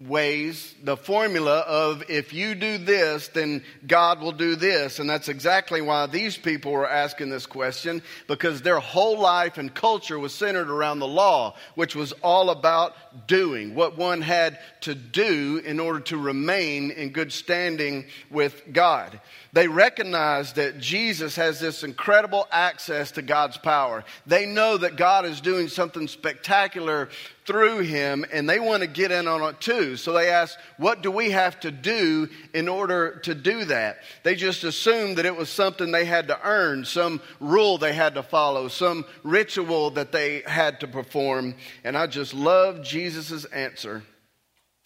ways 0.01 0.75
the 0.85 0.97
formula 0.97 1.59
of 1.67 2.09
if 2.09 2.33
you 2.33 2.55
do 2.55 2.79
this, 2.79 3.29
then 3.29 3.65
God 3.87 4.21
will 4.21 4.33
do 4.33 4.55
this. 4.55 5.01
And 5.01 5.11
that's 5.11 5.29
exactly 5.29 5.81
why 5.81 6.07
these 6.07 6.37
people 6.37 6.73
were 6.73 6.89
asking 6.89 7.31
this 7.31 7.47
question 7.47 8.03
because 8.29 8.63
their 8.63 8.79
whole 8.79 9.19
life 9.19 9.59
and 9.59 9.75
culture 9.75 10.19
was 10.19 10.33
centered 10.33 10.71
around 10.71 11.01
the 11.01 11.09
law, 11.09 11.57
which 11.75 11.97
was 11.97 12.13
all 12.23 12.51
about 12.51 12.95
doing, 13.27 13.75
what 13.75 13.99
one 13.99 14.23
had 14.23 14.59
to 14.83 14.95
do 14.95 15.61
in 15.65 15.81
order 15.81 16.01
to 16.01 16.17
remain 16.17 16.93
in 16.93 17.11
good 17.11 17.33
standing 17.33 18.07
with 18.31 18.73
God. 18.73 19.21
They 19.53 19.67
recognize 19.67 20.53
that 20.53 20.79
Jesus 20.79 21.35
has 21.37 21.59
this 21.59 21.83
incredible 21.83 22.47
access 22.53 23.13
to 23.13 23.23
God's 23.23 23.57
power. 23.57 24.05
They 24.27 24.47
know 24.47 24.77
that 24.77 24.97
God 24.97 25.25
is 25.25 25.41
doing 25.41 25.69
something 25.69 26.07
spectacular 26.07 27.09
through 27.49 27.79
him 27.79 28.27
and 28.31 28.47
they 28.47 28.61
want 28.61 28.83
to 28.83 28.87
get 28.87 29.11
in 29.11 29.27
on 29.27 29.43
it 29.43 29.59
too. 29.59 29.97
So 29.97 30.13
they 30.13 30.29
ask, 30.29 30.57
What 30.77 31.03
do 31.03 31.11
we 31.11 31.31
have 31.31 31.59
to 31.61 31.71
do 31.71 32.29
in 32.53 32.69
order 32.69 33.21
to 33.21 33.35
do 33.35 33.65
that? 33.65 34.01
They 34.23 34.35
just 34.35 34.65
assumed 34.65 35.17
that 35.17 35.25
it 35.25 35.35
was 35.35 35.49
something 35.49 35.91
they 35.91 36.05
had 36.05 36.29
to 36.29 36.39
earn, 36.45 36.85
some 36.85 37.23
rule 37.41 37.79
they 37.79 37.95
had 37.95 38.15
to 38.17 38.23
follow, 38.23 38.69
some 38.69 39.07
ritual 39.23 39.91
that 39.93 40.13
they 40.13 40.43
had 40.47 40.81
to 40.81 40.89
perform. 40.89 41.55
And 41.85 41.97
I 41.97 42.07
just 42.07 42.35
love 42.35 42.83
Jesus' 42.83 43.47
answer. 43.47 44.03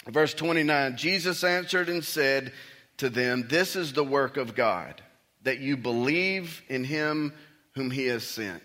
Verse 0.06 0.32
29 0.32 0.96
Jesus 0.96 1.42
answered 1.42 1.88
and 1.88 2.04
said 2.04 2.52
to 2.98 3.10
them, 3.10 3.48
This 3.48 3.74
is 3.74 3.92
the 3.92 4.04
work 4.04 4.36
of 4.36 4.54
God, 4.54 5.02
that 5.42 5.58
you 5.58 5.76
believe 5.76 6.62
in 6.68 6.84
him 6.84 7.32
whom 7.74 7.90
he 7.90 8.06
has 8.06 8.22
sent. 8.22 8.62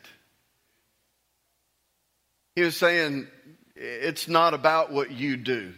He 2.55 2.61
was 2.61 2.77
saying, 2.77 3.27
it's 3.77 4.27
not 4.27 4.53
about 4.53 4.91
what 4.91 5.11
you 5.11 5.37
do, 5.37 5.73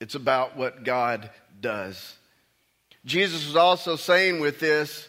it's 0.00 0.14
about 0.14 0.56
what 0.56 0.84
God 0.84 1.30
does. 1.60 2.16
Jesus 3.04 3.46
was 3.46 3.56
also 3.56 3.96
saying 3.96 4.40
with 4.40 4.60
this, 4.60 5.08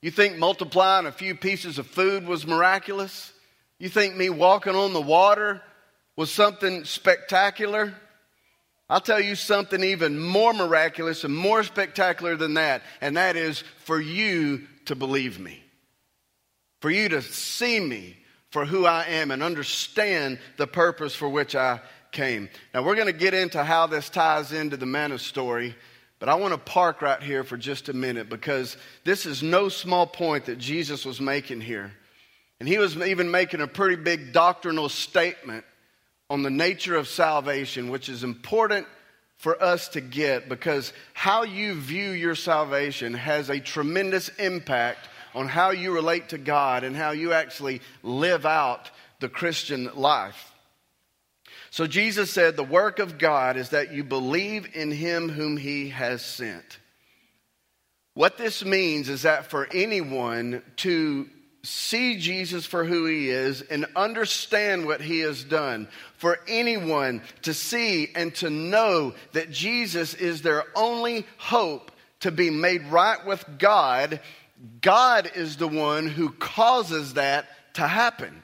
you 0.00 0.10
think 0.10 0.36
multiplying 0.36 1.06
a 1.06 1.12
few 1.12 1.34
pieces 1.34 1.78
of 1.78 1.86
food 1.86 2.26
was 2.26 2.46
miraculous? 2.46 3.32
You 3.78 3.88
think 3.88 4.16
me 4.16 4.30
walking 4.30 4.74
on 4.74 4.92
the 4.92 5.00
water 5.00 5.62
was 6.16 6.30
something 6.30 6.84
spectacular? 6.84 7.94
I'll 8.88 9.00
tell 9.00 9.20
you 9.20 9.36
something 9.36 9.82
even 9.82 10.20
more 10.20 10.52
miraculous 10.52 11.24
and 11.24 11.34
more 11.34 11.62
spectacular 11.62 12.36
than 12.36 12.54
that, 12.54 12.82
and 13.00 13.16
that 13.16 13.36
is 13.36 13.64
for 13.84 14.00
you 14.00 14.66
to 14.86 14.94
believe 14.94 15.38
me, 15.40 15.62
for 16.80 16.90
you 16.90 17.08
to 17.10 17.22
see 17.22 17.80
me 17.80 18.16
for 18.52 18.66
who 18.66 18.84
I 18.84 19.06
am 19.06 19.30
and 19.30 19.42
understand 19.42 20.38
the 20.58 20.66
purpose 20.66 21.14
for 21.14 21.28
which 21.28 21.56
I 21.56 21.80
came. 22.12 22.50
Now, 22.74 22.84
we're 22.84 22.94
going 22.94 23.06
to 23.06 23.12
get 23.12 23.32
into 23.32 23.64
how 23.64 23.86
this 23.86 24.10
ties 24.10 24.52
into 24.52 24.76
the 24.76 24.86
manna 24.86 25.18
story, 25.18 25.74
but 26.18 26.28
I 26.28 26.34
want 26.34 26.52
to 26.52 26.58
park 26.58 27.00
right 27.00 27.22
here 27.22 27.44
for 27.44 27.56
just 27.56 27.88
a 27.88 27.94
minute 27.94 28.28
because 28.28 28.76
this 29.04 29.24
is 29.24 29.42
no 29.42 29.70
small 29.70 30.06
point 30.06 30.44
that 30.44 30.58
Jesus 30.58 31.06
was 31.06 31.18
making 31.18 31.62
here. 31.62 31.92
And 32.60 32.68
he 32.68 32.76
was 32.76 32.94
even 32.96 33.30
making 33.30 33.62
a 33.62 33.66
pretty 33.66 33.96
big 33.96 34.34
doctrinal 34.34 34.90
statement 34.90 35.64
on 36.28 36.42
the 36.42 36.50
nature 36.50 36.94
of 36.94 37.08
salvation, 37.08 37.88
which 37.88 38.10
is 38.10 38.22
important 38.22 38.86
for 39.38 39.60
us 39.62 39.88
to 39.88 40.00
get 40.02 40.48
because 40.48 40.92
how 41.14 41.42
you 41.42 41.74
view 41.74 42.10
your 42.10 42.34
salvation 42.34 43.14
has 43.14 43.48
a 43.48 43.58
tremendous 43.58 44.28
impact 44.38 45.08
on 45.34 45.48
how 45.48 45.70
you 45.70 45.92
relate 45.92 46.30
to 46.30 46.38
God 46.38 46.84
and 46.84 46.96
how 46.96 47.10
you 47.10 47.32
actually 47.32 47.80
live 48.02 48.46
out 48.46 48.90
the 49.20 49.28
Christian 49.28 49.90
life. 49.94 50.52
So 51.70 51.86
Jesus 51.86 52.30
said, 52.30 52.56
The 52.56 52.62
work 52.62 52.98
of 52.98 53.18
God 53.18 53.56
is 53.56 53.70
that 53.70 53.92
you 53.92 54.04
believe 54.04 54.68
in 54.74 54.90
him 54.90 55.28
whom 55.30 55.56
he 55.56 55.88
has 55.88 56.22
sent. 56.22 56.78
What 58.14 58.36
this 58.36 58.62
means 58.64 59.08
is 59.08 59.22
that 59.22 59.46
for 59.46 59.66
anyone 59.72 60.62
to 60.76 61.28
see 61.62 62.18
Jesus 62.18 62.66
for 62.66 62.84
who 62.84 63.06
he 63.06 63.30
is 63.30 63.62
and 63.62 63.86
understand 63.96 64.84
what 64.84 65.00
he 65.00 65.20
has 65.20 65.44
done, 65.44 65.88
for 66.18 66.38
anyone 66.46 67.22
to 67.42 67.54
see 67.54 68.10
and 68.14 68.34
to 68.36 68.50
know 68.50 69.14
that 69.32 69.50
Jesus 69.50 70.14
is 70.14 70.42
their 70.42 70.64
only 70.74 71.24
hope 71.38 71.90
to 72.20 72.30
be 72.30 72.50
made 72.50 72.84
right 72.86 73.24
with 73.24 73.44
God 73.58 74.20
God 74.80 75.30
is 75.34 75.56
the 75.56 75.68
one 75.68 76.06
who 76.06 76.30
causes 76.30 77.14
that 77.14 77.48
to 77.74 77.86
happen. 77.86 78.42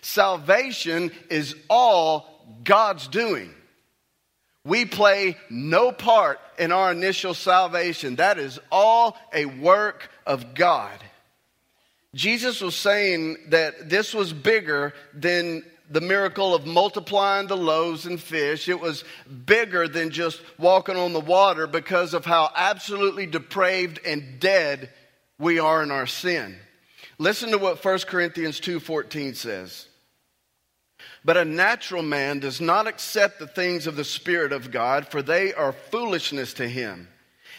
Salvation 0.00 1.10
is 1.28 1.54
all 1.68 2.28
God's 2.64 3.08
doing. 3.08 3.54
We 4.64 4.84
play 4.84 5.36
no 5.50 5.92
part 5.92 6.40
in 6.58 6.72
our 6.72 6.92
initial 6.92 7.34
salvation. 7.34 8.16
That 8.16 8.38
is 8.38 8.58
all 8.70 9.16
a 9.32 9.46
work 9.46 10.10
of 10.26 10.54
God. 10.54 10.98
Jesus 12.14 12.60
was 12.60 12.74
saying 12.74 13.36
that 13.48 13.88
this 13.88 14.14
was 14.14 14.32
bigger 14.32 14.94
than 15.14 15.62
the 15.90 16.00
miracle 16.00 16.54
of 16.54 16.66
multiplying 16.66 17.46
the 17.46 17.56
loaves 17.56 18.06
and 18.06 18.20
fish. 18.20 18.68
It 18.68 18.80
was 18.80 19.04
bigger 19.46 19.88
than 19.88 20.10
just 20.10 20.40
walking 20.58 20.96
on 20.96 21.12
the 21.12 21.20
water 21.20 21.66
because 21.66 22.14
of 22.14 22.24
how 22.24 22.50
absolutely 22.54 23.26
depraved 23.26 24.00
and 24.04 24.38
dead 24.38 24.90
we 25.38 25.58
are 25.58 25.82
in 25.82 25.90
our 25.90 26.06
sin. 26.06 26.56
Listen 27.18 27.50
to 27.50 27.58
what 27.58 27.82
1 27.82 28.06
Corinthians 28.06 28.60
2:14 28.60 29.34
says. 29.34 29.86
But 31.24 31.36
a 31.36 31.44
natural 31.44 32.02
man 32.02 32.38
does 32.38 32.60
not 32.60 32.86
accept 32.86 33.38
the 33.38 33.46
things 33.46 33.86
of 33.86 33.96
the 33.96 34.04
spirit 34.04 34.52
of 34.52 34.70
God, 34.70 35.08
for 35.08 35.22
they 35.22 35.52
are 35.52 35.72
foolishness 35.72 36.54
to 36.54 36.68
him, 36.68 37.08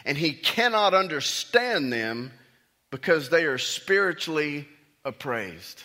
and 0.05 0.17
he 0.17 0.33
cannot 0.33 0.93
understand 0.93 1.91
them 1.91 2.31
because 2.89 3.29
they 3.29 3.45
are 3.45 3.57
spiritually 3.57 4.67
appraised. 5.05 5.83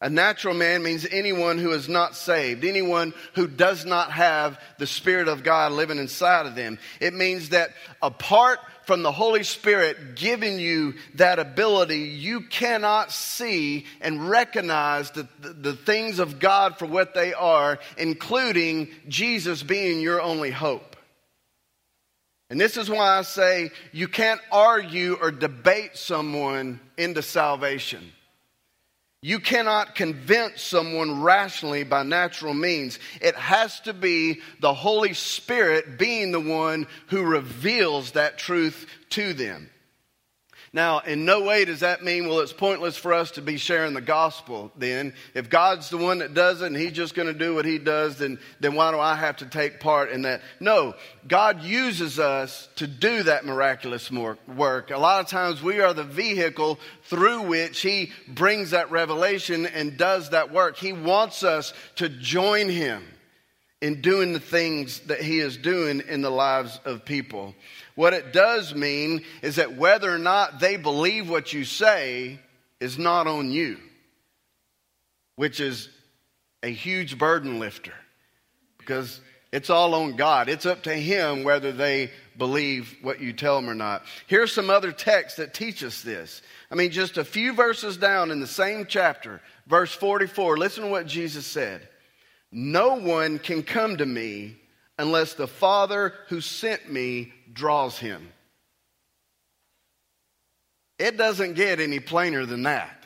A 0.00 0.10
natural 0.10 0.54
man 0.54 0.82
means 0.82 1.06
anyone 1.10 1.56
who 1.58 1.72
is 1.72 1.88
not 1.88 2.14
saved, 2.16 2.64
anyone 2.64 3.14
who 3.34 3.46
does 3.46 3.86
not 3.86 4.10
have 4.10 4.60
the 4.78 4.86
Spirit 4.86 5.28
of 5.28 5.42
God 5.42 5.72
living 5.72 5.98
inside 5.98 6.46
of 6.46 6.54
them. 6.54 6.78
It 7.00 7.14
means 7.14 7.50
that 7.50 7.70
apart 8.02 8.58
from 8.86 9.02
the 9.02 9.12
Holy 9.12 9.44
Spirit 9.44 10.14
giving 10.14 10.58
you 10.58 10.94
that 11.14 11.38
ability, 11.38 12.00
you 12.00 12.42
cannot 12.42 13.12
see 13.12 13.86
and 14.00 14.28
recognize 14.28 15.10
the, 15.12 15.26
the, 15.40 15.48
the, 15.50 15.72
things 15.72 16.18
of 16.18 16.38
God 16.38 16.78
for 16.78 16.86
what 16.86 17.14
they 17.14 17.32
are, 17.32 17.78
including 17.96 18.88
Jesus 19.08 19.62
being 19.62 20.00
your 20.00 20.20
only 20.20 20.50
hope. 20.50 20.96
And 22.50 22.60
this 22.60 22.76
is 22.76 22.90
why 22.90 23.18
I 23.18 23.22
say 23.22 23.70
you 23.92 24.06
can't 24.06 24.40
argue 24.52 25.16
or 25.20 25.30
debate 25.30 25.96
someone 25.96 26.78
into 26.98 27.22
salvation. 27.22 28.12
You 29.24 29.40
cannot 29.40 29.94
convince 29.94 30.60
someone 30.60 31.22
rationally 31.22 31.82
by 31.82 32.02
natural 32.02 32.52
means. 32.52 32.98
It 33.22 33.34
has 33.36 33.80
to 33.80 33.94
be 33.94 34.42
the 34.60 34.74
Holy 34.74 35.14
Spirit 35.14 35.98
being 35.98 36.30
the 36.30 36.40
one 36.40 36.86
who 37.06 37.22
reveals 37.22 38.10
that 38.10 38.36
truth 38.36 38.86
to 39.08 39.32
them. 39.32 39.70
Now, 40.74 40.98
in 40.98 41.24
no 41.24 41.40
way 41.40 41.64
does 41.64 41.80
that 41.80 42.02
mean, 42.02 42.26
well, 42.26 42.40
it's 42.40 42.52
pointless 42.52 42.96
for 42.96 43.14
us 43.14 43.30
to 43.32 43.40
be 43.40 43.58
sharing 43.58 43.94
the 43.94 44.00
gospel 44.00 44.72
then. 44.76 45.14
If 45.32 45.48
God's 45.48 45.88
the 45.88 45.98
one 45.98 46.18
that 46.18 46.34
does 46.34 46.62
it 46.62 46.66
and 46.66 46.76
He's 46.76 46.90
just 46.90 47.14
going 47.14 47.28
to 47.28 47.38
do 47.38 47.54
what 47.54 47.64
He 47.64 47.78
does, 47.78 48.18
then, 48.18 48.40
then 48.58 48.74
why 48.74 48.90
do 48.90 48.98
I 48.98 49.14
have 49.14 49.36
to 49.36 49.46
take 49.46 49.78
part 49.78 50.10
in 50.10 50.22
that? 50.22 50.42
No, 50.58 50.94
God 51.28 51.62
uses 51.62 52.18
us 52.18 52.68
to 52.74 52.88
do 52.88 53.22
that 53.22 53.46
miraculous 53.46 54.10
work. 54.10 54.90
A 54.90 54.98
lot 54.98 55.20
of 55.20 55.28
times 55.28 55.62
we 55.62 55.80
are 55.80 55.94
the 55.94 56.02
vehicle 56.02 56.80
through 57.04 57.42
which 57.42 57.80
He 57.80 58.10
brings 58.26 58.72
that 58.72 58.90
revelation 58.90 59.66
and 59.66 59.96
does 59.96 60.30
that 60.30 60.52
work. 60.52 60.76
He 60.76 60.92
wants 60.92 61.44
us 61.44 61.72
to 61.96 62.08
join 62.08 62.68
Him 62.68 63.04
in 63.80 64.00
doing 64.00 64.32
the 64.32 64.40
things 64.40 64.98
that 65.00 65.20
He 65.20 65.38
is 65.38 65.56
doing 65.56 66.02
in 66.08 66.20
the 66.20 66.30
lives 66.30 66.80
of 66.84 67.04
people. 67.04 67.54
What 67.94 68.12
it 68.12 68.32
does 68.32 68.74
mean 68.74 69.22
is 69.42 69.56
that 69.56 69.76
whether 69.76 70.12
or 70.12 70.18
not 70.18 70.60
they 70.60 70.76
believe 70.76 71.30
what 71.30 71.52
you 71.52 71.64
say 71.64 72.40
is 72.80 72.98
not 72.98 73.26
on 73.26 73.50
you, 73.50 73.78
which 75.36 75.60
is 75.60 75.88
a 76.62 76.68
huge 76.68 77.18
burden 77.18 77.58
lifter 77.58 77.94
because 78.78 79.20
it's 79.52 79.70
all 79.70 79.94
on 79.94 80.16
God. 80.16 80.48
It's 80.48 80.66
up 80.66 80.82
to 80.82 80.94
Him 80.94 81.44
whether 81.44 81.70
they 81.70 82.10
believe 82.36 82.96
what 83.02 83.20
you 83.20 83.32
tell 83.32 83.54
them 83.60 83.70
or 83.70 83.74
not. 83.74 84.02
Here's 84.26 84.52
some 84.52 84.68
other 84.68 84.90
texts 84.90 85.36
that 85.36 85.54
teach 85.54 85.84
us 85.84 86.02
this. 86.02 86.42
I 86.70 86.74
mean, 86.74 86.90
just 86.90 87.18
a 87.18 87.24
few 87.24 87.52
verses 87.52 87.96
down 87.96 88.32
in 88.32 88.40
the 88.40 88.48
same 88.48 88.86
chapter, 88.86 89.40
verse 89.68 89.94
44, 89.94 90.58
listen 90.58 90.84
to 90.84 90.90
what 90.90 91.06
Jesus 91.06 91.46
said. 91.46 91.88
No 92.50 92.96
one 92.96 93.38
can 93.38 93.62
come 93.62 93.96
to 93.98 94.06
me 94.06 94.56
unless 94.98 95.34
the 95.34 95.46
Father 95.46 96.14
who 96.28 96.40
sent 96.40 96.90
me 96.90 97.32
draws 97.54 97.98
him. 97.98 98.28
It 100.98 101.16
doesn't 101.16 101.54
get 101.54 101.80
any 101.80 102.00
plainer 102.00 102.44
than 102.46 102.64
that. 102.64 103.04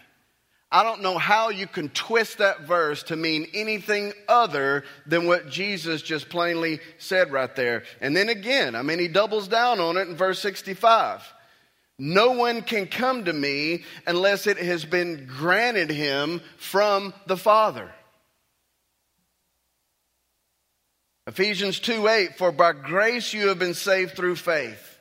I 0.71 0.83
don't 0.83 1.01
know 1.01 1.17
how 1.17 1.49
you 1.49 1.67
can 1.67 1.89
twist 1.89 2.39
that 2.39 2.63
verse 2.63 3.03
to 3.05 3.17
mean 3.17 3.47
anything 3.55 4.13
other 4.29 4.85
than 5.07 5.27
what 5.27 5.49
Jesus 5.49 6.03
just 6.03 6.29
plainly 6.29 6.81
said 6.99 7.33
right 7.33 7.55
there. 7.57 7.85
And 8.03 8.15
then 8.15 8.29
again, 8.29 8.75
I 8.75 8.83
mean, 8.83 8.99
he 8.99 9.09
doubles 9.09 9.49
down 9.49 9.81
on 9.81 9.97
it 9.97 10.09
in 10.09 10.15
verse 10.15 10.41
65. 10.41 11.23
No 11.99 12.33
one 12.33 12.61
can 12.63 12.87
come 12.87 13.25
to 13.25 13.33
me 13.33 13.85
unless 14.07 14.47
it 14.47 14.59
has 14.59 14.85
been 14.85 15.27
granted 15.27 15.91
him 15.91 16.43
from 16.59 17.15
the 17.27 17.37
Father. 17.37 17.91
Ephesians 21.29 21.79
2 21.81 22.09
8, 22.09 22.39
for 22.39 22.51
by 22.51 22.73
grace 22.73 23.35
you 23.35 23.49
have 23.49 23.59
been 23.59 23.75
saved 23.75 24.17
through 24.17 24.37
faith. 24.37 24.99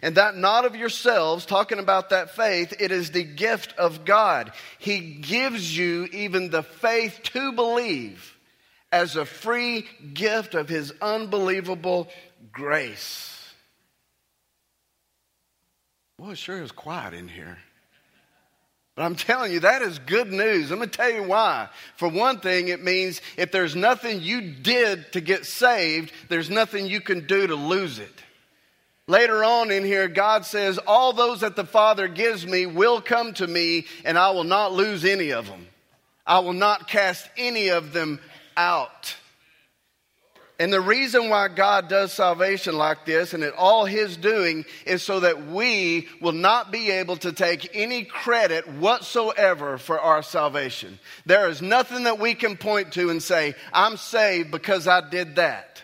And 0.00 0.16
that 0.16 0.34
not 0.34 0.64
of 0.64 0.74
yourselves, 0.74 1.44
talking 1.44 1.78
about 1.78 2.10
that 2.10 2.34
faith, 2.34 2.72
it 2.80 2.90
is 2.90 3.10
the 3.10 3.22
gift 3.22 3.74
of 3.76 4.06
God. 4.06 4.52
He 4.78 5.00
gives 5.00 5.76
you 5.76 6.08
even 6.12 6.48
the 6.48 6.62
faith 6.62 7.20
to 7.24 7.52
believe 7.52 8.38
as 8.90 9.16
a 9.16 9.26
free 9.26 9.86
gift 10.14 10.54
of 10.54 10.66
His 10.66 10.94
unbelievable 11.02 12.08
grace. 12.52 13.52
Boy, 16.18 16.30
it 16.30 16.38
sure 16.38 16.62
is 16.62 16.72
quiet 16.72 17.12
in 17.12 17.28
here. 17.28 17.58
But 18.96 19.02
I'm 19.04 19.14
telling 19.14 19.52
you, 19.52 19.60
that 19.60 19.82
is 19.82 19.98
good 19.98 20.32
news. 20.32 20.72
I'm 20.72 20.78
going 20.78 20.88
to 20.88 20.96
tell 20.96 21.10
you 21.10 21.22
why. 21.22 21.68
For 21.96 22.08
one 22.08 22.40
thing, 22.40 22.68
it 22.68 22.82
means 22.82 23.20
if 23.36 23.52
there's 23.52 23.76
nothing 23.76 24.22
you 24.22 24.40
did 24.40 25.12
to 25.12 25.20
get 25.20 25.44
saved, 25.44 26.12
there's 26.30 26.48
nothing 26.48 26.86
you 26.86 27.02
can 27.02 27.26
do 27.26 27.46
to 27.46 27.54
lose 27.54 27.98
it. 27.98 28.22
Later 29.06 29.44
on 29.44 29.70
in 29.70 29.84
here, 29.84 30.08
God 30.08 30.46
says, 30.46 30.78
All 30.78 31.12
those 31.12 31.40
that 31.40 31.56
the 31.56 31.66
Father 31.66 32.08
gives 32.08 32.46
me 32.46 32.64
will 32.64 33.02
come 33.02 33.34
to 33.34 33.46
me, 33.46 33.86
and 34.04 34.18
I 34.18 34.30
will 34.30 34.44
not 34.44 34.72
lose 34.72 35.04
any 35.04 35.30
of 35.30 35.46
them. 35.46 35.66
I 36.26 36.38
will 36.38 36.54
not 36.54 36.88
cast 36.88 37.28
any 37.36 37.68
of 37.68 37.92
them 37.92 38.18
out. 38.56 39.14
And 40.58 40.72
the 40.72 40.80
reason 40.80 41.28
why 41.28 41.48
God 41.48 41.88
does 41.88 42.14
salvation 42.14 42.78
like 42.78 43.04
this 43.04 43.34
and 43.34 43.42
it 43.42 43.52
all 43.54 43.84
His 43.84 44.16
doing 44.16 44.64
is 44.86 45.02
so 45.02 45.20
that 45.20 45.48
we 45.48 46.08
will 46.20 46.32
not 46.32 46.72
be 46.72 46.90
able 46.90 47.16
to 47.18 47.32
take 47.32 47.70
any 47.74 48.04
credit 48.04 48.66
whatsoever 48.66 49.76
for 49.76 50.00
our 50.00 50.22
salvation. 50.22 50.98
There 51.26 51.48
is 51.48 51.60
nothing 51.60 52.04
that 52.04 52.18
we 52.18 52.34
can 52.34 52.56
point 52.56 52.92
to 52.92 53.10
and 53.10 53.22
say, 53.22 53.54
I'm 53.70 53.98
saved 53.98 54.50
because 54.50 54.88
I 54.88 55.06
did 55.08 55.36
that. 55.36 55.82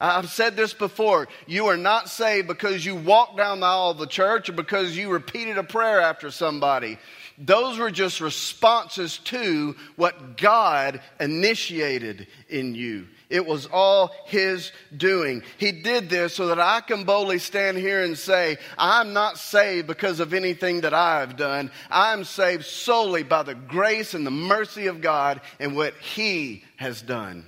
I've 0.00 0.30
said 0.30 0.54
this 0.54 0.74
before. 0.74 1.26
You 1.46 1.66
are 1.68 1.76
not 1.76 2.08
saved 2.08 2.46
because 2.46 2.84
you 2.84 2.94
walked 2.94 3.36
down 3.36 3.60
the 3.60 3.66
aisle 3.66 3.90
of 3.90 3.98
the 3.98 4.06
church 4.06 4.48
or 4.48 4.52
because 4.52 4.96
you 4.96 5.10
repeated 5.10 5.58
a 5.58 5.64
prayer 5.64 6.00
after 6.00 6.30
somebody. 6.30 6.98
Those 7.38 7.78
were 7.78 7.92
just 7.92 8.20
responses 8.20 9.18
to 9.24 9.76
what 9.94 10.36
God 10.36 11.00
initiated 11.20 12.26
in 12.48 12.74
you. 12.74 13.06
It 13.30 13.46
was 13.46 13.66
all 13.66 14.10
His 14.26 14.72
doing. 14.96 15.42
He 15.56 15.70
did 15.70 16.10
this 16.10 16.34
so 16.34 16.48
that 16.48 16.58
I 16.58 16.80
can 16.80 17.04
boldly 17.04 17.38
stand 17.38 17.76
here 17.76 18.02
and 18.02 18.18
say, 18.18 18.56
I'm 18.76 19.12
not 19.12 19.38
saved 19.38 19.86
because 19.86 20.18
of 20.18 20.34
anything 20.34 20.80
that 20.80 20.94
I've 20.94 21.36
done. 21.36 21.70
I'm 21.90 22.24
saved 22.24 22.64
solely 22.64 23.22
by 23.22 23.44
the 23.44 23.54
grace 23.54 24.14
and 24.14 24.26
the 24.26 24.32
mercy 24.32 24.86
of 24.86 25.00
God 25.00 25.40
and 25.60 25.76
what 25.76 25.94
He 25.94 26.64
has 26.76 27.02
done. 27.02 27.46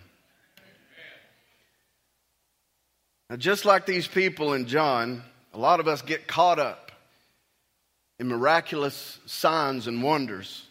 Now, 3.29 3.37
just 3.37 3.65
like 3.65 3.87
these 3.87 4.07
people 4.07 4.53
in 4.53 4.67
John, 4.67 5.23
a 5.53 5.59
lot 5.59 5.81
of 5.81 5.89
us 5.89 6.03
get 6.03 6.29
caught 6.29 6.59
up 6.61 6.90
in 8.21 8.29
miraculous 8.29 9.19
signs 9.25 9.87
and 9.87 10.03
wonders. 10.03 10.67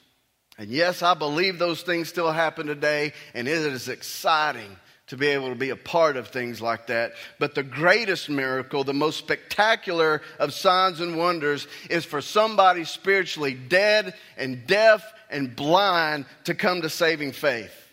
And 0.60 0.70
yes, 0.70 1.02
I 1.02 1.16
believe 1.16 1.58
those 1.58 1.82
things 1.82 2.08
still 2.08 2.32
happen 2.32 2.68
today, 2.68 3.12
and 3.34 3.48
it 3.48 3.58
is 3.58 3.90
exciting 3.90 4.78
to 5.08 5.18
be 5.18 5.28
able 5.28 5.50
to 5.50 5.56
be 5.56 5.72
a 5.72 5.76
part 5.76 6.16
of 6.16 6.28
things 6.28 6.62
like 6.62 6.88
that. 6.88 7.14
But 7.40 7.56
the 7.56 7.64
greatest 7.64 8.30
miracle, 8.30 8.84
the 8.84 8.94
most 8.94 9.18
spectacular 9.18 10.22
of 10.38 10.54
signs 10.54 11.00
and 11.00 11.18
wonders, 11.18 11.68
is 11.90 12.06
for 12.06 12.22
somebody 12.22 12.84
spiritually 12.84 13.56
dead 13.56 14.14
and 14.38 14.68
deaf 14.68 15.04
and 15.32 15.56
blind 15.56 16.28
to 16.44 16.54
come 16.54 16.84
to 16.84 16.90
saving 16.90 17.32
faith. 17.32 17.89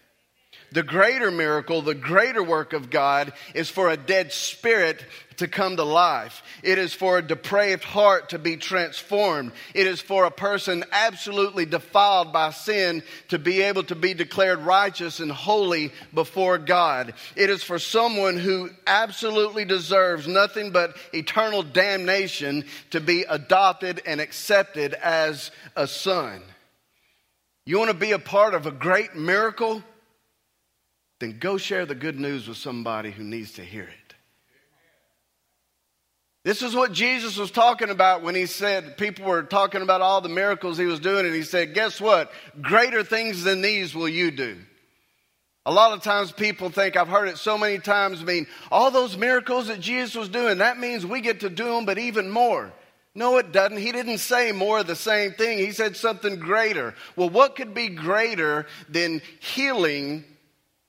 The 0.77 0.83
greater 0.83 1.31
miracle, 1.31 1.81
the 1.81 1.95
greater 1.95 2.43
work 2.43 2.75
of 2.75 2.91
God 2.91 3.33
is 3.55 3.71
for 3.71 3.89
a 3.89 3.97
dead 3.97 4.31
spirit 4.31 5.03
to 5.39 5.49
come 5.49 5.77
to 5.77 5.85
life. 5.85 6.43
It 6.63 6.77
is 6.77 6.93
for 6.93 7.17
a 7.17 7.27
depraved 7.27 7.83
heart 7.83 8.29
to 8.29 8.39
be 8.39 8.59
transformed. 8.59 9.53
It 9.73 9.87
is 9.87 10.03
for 10.03 10.27
a 10.27 10.31
person 10.31 10.85
absolutely 10.93 11.65
defiled 11.65 12.31
by 12.31 12.51
sin 12.51 13.03
to 13.29 13.39
be 13.39 13.63
able 13.63 13.85
to 13.85 13.95
be 13.95 14.13
declared 14.13 14.59
righteous 14.59 15.19
and 15.19 15.33
holy 15.33 15.95
before 16.13 16.59
God. 16.59 17.15
It 17.37 17.49
is 17.49 17.63
for 17.63 17.79
someone 17.79 18.37
who 18.37 18.69
absolutely 18.87 19.65
deserves 19.65 20.29
nothing 20.29 20.73
but 20.73 20.95
eternal 21.15 21.63
damnation 21.63 22.67
to 22.91 23.01
be 23.01 23.23
adopted 23.23 24.03
and 24.05 24.21
accepted 24.21 24.93
as 24.93 25.51
a 25.75 25.87
son. 25.87 26.43
You 27.65 27.79
want 27.79 27.93
to 27.93 27.97
be 27.97 28.13
a 28.13 28.19
part 28.19 28.53
of 28.53 28.67
a 28.67 28.71
great 28.71 29.15
miracle? 29.17 29.83
Then 31.19 31.39
go 31.39 31.57
share 31.57 31.87
the 31.87 31.95
good 31.95 32.19
news 32.19 32.47
with 32.47 32.59
somebody 32.59 33.11
who 33.11 33.25
needs 33.25 33.53
to 33.53 33.63
hear 33.63 33.85
it. 33.85 34.15
This 36.45 36.63
is 36.63 36.77
what 36.77 36.93
Jesus 36.93 37.37
was 37.37 37.51
talking 37.51 37.91
about 37.91 38.23
when 38.23 38.37
he 38.37 38.47
said, 38.47 38.97
people 38.97 39.25
were 39.25 39.43
talking 39.43 39.83
about 39.83 40.01
all 40.01 40.21
the 40.21 40.29
miracles 40.29 40.79
he 40.79 40.85
was 40.85 41.01
doing, 41.01 41.27
and 41.27 41.35
he 41.35 41.43
said, 41.43 41.75
Guess 41.75 42.01
what? 42.01 42.31
Greater 42.63 43.03
things 43.03 43.43
than 43.43 43.63
these 43.63 43.97
will 43.97 44.09
you 44.09 44.31
do. 44.31 44.57
A 45.65 45.73
lot 45.73 45.93
of 45.93 46.05
times 46.05 46.31
people 46.31 46.71
think, 46.71 46.97
I've 46.97 47.09
heard 47.09 47.27
it 47.27 47.39
so 47.39 47.59
many 47.59 47.81
times, 47.81 48.23
I 48.23 48.25
mean, 48.25 48.47
all 48.71 48.93
those 48.93 49.17
miracles 49.17 49.67
that 49.67 49.81
Jesus 49.81 50.15
was 50.15 50.29
doing, 50.29 50.59
that 50.59 50.79
means 50.79 51.05
we 51.05 51.21
get 51.21 51.41
to 51.41 51.51
do 51.51 51.65
them, 51.65 51.85
but 51.85 51.99
even 51.99 52.31
more. 52.31 52.73
No, 53.17 53.39
it 53.39 53.51
doesn't. 53.51 53.79
He 53.79 53.91
didn't 53.91 54.19
say 54.19 54.53
more 54.53 54.79
of 54.79 54.87
the 54.87 54.95
same 54.95 55.33
thing. 55.33 55.59
He 55.59 55.73
said 55.73 55.97
something 55.97 56.39
greater. 56.39 56.95
Well, 57.17 57.31
what 57.31 57.57
could 57.57 57.75
be 57.75 57.89
greater 57.89 58.67
than 58.89 59.21
healing 59.41 60.23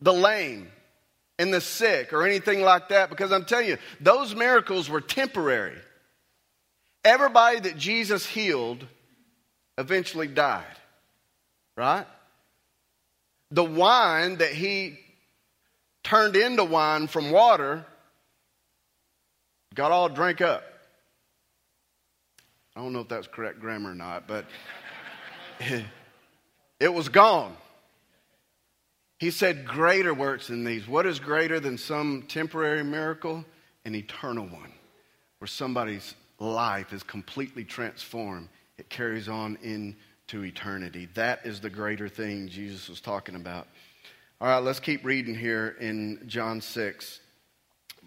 the 0.02 0.14
lame? 0.14 0.72
and 1.40 1.54
the 1.54 1.62
sick 1.62 2.14
or 2.14 2.26
anything 2.26 2.62
like 2.62 2.90
that 2.90 3.10
because 3.10 3.32
I'm 3.32 3.46
telling 3.46 3.68
you, 3.68 3.78
those 4.00 4.36
miracles 4.36 4.90
were 4.90 5.02
temporary. 5.02 5.78
Everybody 7.04 7.60
that 7.62 7.78
Jesus 7.78 8.26
healed 8.26 8.86
eventually 9.78 10.28
died, 10.28 10.66
right? 11.76 12.08
The 13.52 13.64
wine 13.64 14.38
that 14.38 14.52
he 14.52 15.00
turned 16.04 16.36
into 16.36 16.64
wine 16.64 17.08
from 17.08 17.32
water 17.32 17.86
got 19.76 19.92
all 19.92 20.10
drink 20.10 20.42
up. 20.42 20.64
I 22.76 22.82
don't 22.82 22.94
know 22.94 23.02
if 23.02 23.08
that's 23.08 23.28
correct 23.28 23.60
grammar 23.60 23.92
or 23.92 23.96
not, 23.96 24.28
but 24.28 24.46
it 26.80 26.94
was 26.94 27.10
gone. 27.10 27.56
He 29.18 29.32
said, 29.32 29.66
Greater 29.66 30.14
works 30.14 30.48
than 30.48 30.64
these. 30.64 30.88
What 30.88 31.06
is 31.06 31.20
greater 31.20 31.60
than 31.60 31.78
some 31.78 32.24
temporary 32.28 32.84
miracle? 32.84 33.44
An 33.86 33.96
eternal 33.96 34.46
one, 34.46 34.74
where 35.40 35.48
somebody's 35.48 36.14
life 36.40 36.94
is 36.94 37.04
completely 37.04 37.64
transformed. 37.64 38.50
It 38.78 38.90
carries 38.90 39.30
on 39.30 39.58
into 39.64 40.44
eternity. 40.44 41.08
That 41.16 41.46
is 41.46 41.62
the 41.62 41.70
greater 41.70 42.10
thing 42.10 42.50
Jesus 42.50 42.90
was 42.90 43.02
talking 43.02 43.36
about. 43.36 43.68
All 44.40 44.48
right, 44.48 44.60
let's 44.60 44.80
keep 44.80 45.04
reading 45.04 45.34
here 45.34 45.76
in 45.80 46.22
John 46.28 46.62
6, 46.62 47.20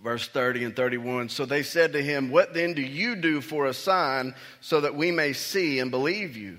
verse 0.04 0.28
30 0.28 0.64
and 0.64 0.76
31. 0.76 1.28
So 1.28 1.44
they 1.44 1.64
said 1.64 1.92
to 1.94 2.02
him, 2.02 2.30
What 2.30 2.54
then 2.54 2.74
do 2.74 2.82
you 2.82 3.16
do 3.16 3.40
for 3.40 3.66
a 3.66 3.74
sign 3.74 4.34
so 4.60 4.80
that 4.82 4.94
we 4.94 5.10
may 5.10 5.32
see 5.32 5.80
and 5.80 5.90
believe 5.90 6.36
you? 6.36 6.58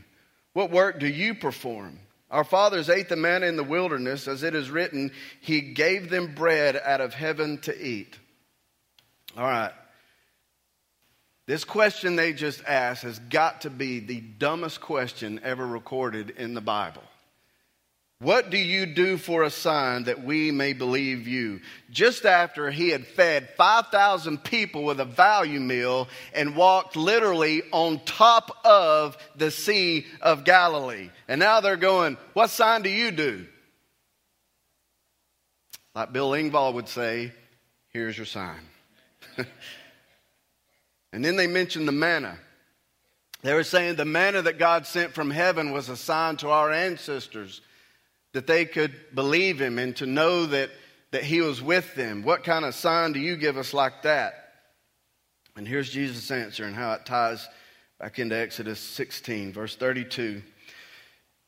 What 0.54 0.72
work 0.72 1.00
do 1.00 1.08
you 1.08 1.36
perform? 1.36 2.00
Our 2.32 2.46
fathers 2.46 2.90
ate 2.90 3.10
the 3.10 3.18
manna 3.18 3.46
in 3.48 3.58
the 3.58 3.64
wilderness, 3.64 4.28
as 4.28 4.42
it 4.42 4.56
is 4.56 4.72
written, 4.72 5.12
He 5.42 5.60
gave 5.60 6.10
them 6.10 6.34
bread 6.34 6.82
out 6.84 7.02
of 7.02 7.14
heaven 7.14 7.58
to 7.60 7.86
eat. 7.86 8.18
All 9.38 9.44
right. 9.44 9.74
This 11.46 11.66
question 11.66 12.16
they 12.16 12.32
just 12.32 12.64
asked 12.66 13.04
has 13.04 13.20
got 13.20 13.62
to 13.62 13.70
be 13.70 14.00
the 14.00 14.22
dumbest 14.22 14.80
question 14.80 15.42
ever 15.44 15.68
recorded 15.68 16.30
in 16.32 16.54
the 16.54 16.62
Bible. 16.62 17.04
What 18.22 18.52
do 18.52 18.58
you 18.58 18.86
do 18.86 19.18
for 19.18 19.42
a 19.42 19.50
sign 19.50 20.04
that 20.04 20.24
we 20.24 20.52
may 20.52 20.74
believe 20.74 21.28
you? 21.28 21.60
Just 21.90 22.24
after 22.24 22.70
he 22.70 22.90
had 22.90 23.08
fed 23.08 23.50
5,000 23.58 24.44
people 24.44 24.84
with 24.84 25.00
a 25.00 25.06
value 25.06 25.60
meal 25.60 26.08
and 26.32 26.56
walked 26.56 26.96
literally 26.96 27.64
on 27.72 28.00
top 28.06 28.56
of 28.64 29.18
the 29.36 29.50
Sea 29.50 30.06
of 30.22 30.44
Galilee. 30.44 31.10
And 31.28 31.40
now 31.40 31.62
they're 31.62 31.78
going, 31.78 32.16
What 32.34 32.52
sign 32.52 32.84
do 32.84 32.92
you 32.92 33.10
do? 33.10 33.48
Like 35.96 36.14
Bill 36.14 36.30
Engvall 36.30 36.76
would 36.76 36.90
say, 36.90 37.32
Here's 37.90 38.16
your 38.16 38.28
sign. 38.28 38.62
and 41.12 41.26
then 41.26 41.38
they 41.38 41.48
mentioned 41.48 41.88
the 41.88 41.92
manna. 41.92 42.38
They 43.42 43.56
were 43.56 43.64
saying 43.64 43.96
the 43.96 44.06
manna 44.06 44.44
that 44.44 44.60
God 44.60 44.86
sent 44.86 45.14
from 45.14 45.32
heaven 45.32 45.72
was 45.72 45.90
a 45.90 45.98
sign 45.98 46.38
to 46.38 46.50
our 46.50 46.72
ancestors 46.72 47.62
that 48.34 48.48
they 48.48 48.66
could 48.66 48.94
believe 49.14 49.60
him 49.60 49.78
and 49.78 49.96
to 49.98 50.06
know 50.06 50.46
that, 50.46 50.70
that 51.12 51.24
he 51.24 51.42
was 51.42 51.62
with 51.62 51.96
them. 51.96 52.24
What 52.24 52.44
kind 52.44 52.66
of 52.66 52.76
sign 52.76 53.14
do 53.14 53.20
you 53.20 53.36
give 53.36 53.58
us 53.58 53.74
like 53.74 54.04
that? 54.04 54.34
And 55.56 55.68
here's 55.68 55.90
Jesus' 55.90 56.32
answer 56.32 56.64
and 56.64 56.76
how 56.76 56.94
it 56.94 57.06
ties 57.06 57.48
back 58.00 58.20
into 58.20 58.38
Exodus 58.38 58.80
16, 58.80 59.54
verse 59.54 59.76
32. 59.76 60.42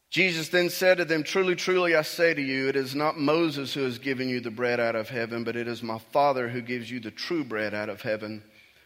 Jesus 0.10 0.50
then 0.50 0.70
said 0.70 0.98
to 0.98 1.06
them, 1.06 1.24
Truly, 1.24 1.56
truly, 1.56 1.96
I 1.96 2.04
say 2.04 2.36
to 2.36 2.42
you, 2.42 2.68
it 2.68 2.76
is 2.76 2.94
not 2.94 3.18
Moses 3.18 3.74
who 3.74 3.82
has 3.82 3.98
given 3.98 4.30
you 4.30 4.42
the 4.42 4.52
bread 4.52 4.80
out 4.80 4.96
of 4.96 5.10
heaven, 5.10 5.44
but 5.44 5.56
it 5.56 5.68
is 5.68 5.82
my 5.82 5.98
Father 6.12 6.48
who 6.48 6.62
gives 6.62 6.92
you 6.92 7.00
the 7.00 7.10
true 7.10 7.44
bread 7.44 7.74
out 7.74 7.90
of 7.90 8.04
heaven. 8.04 8.44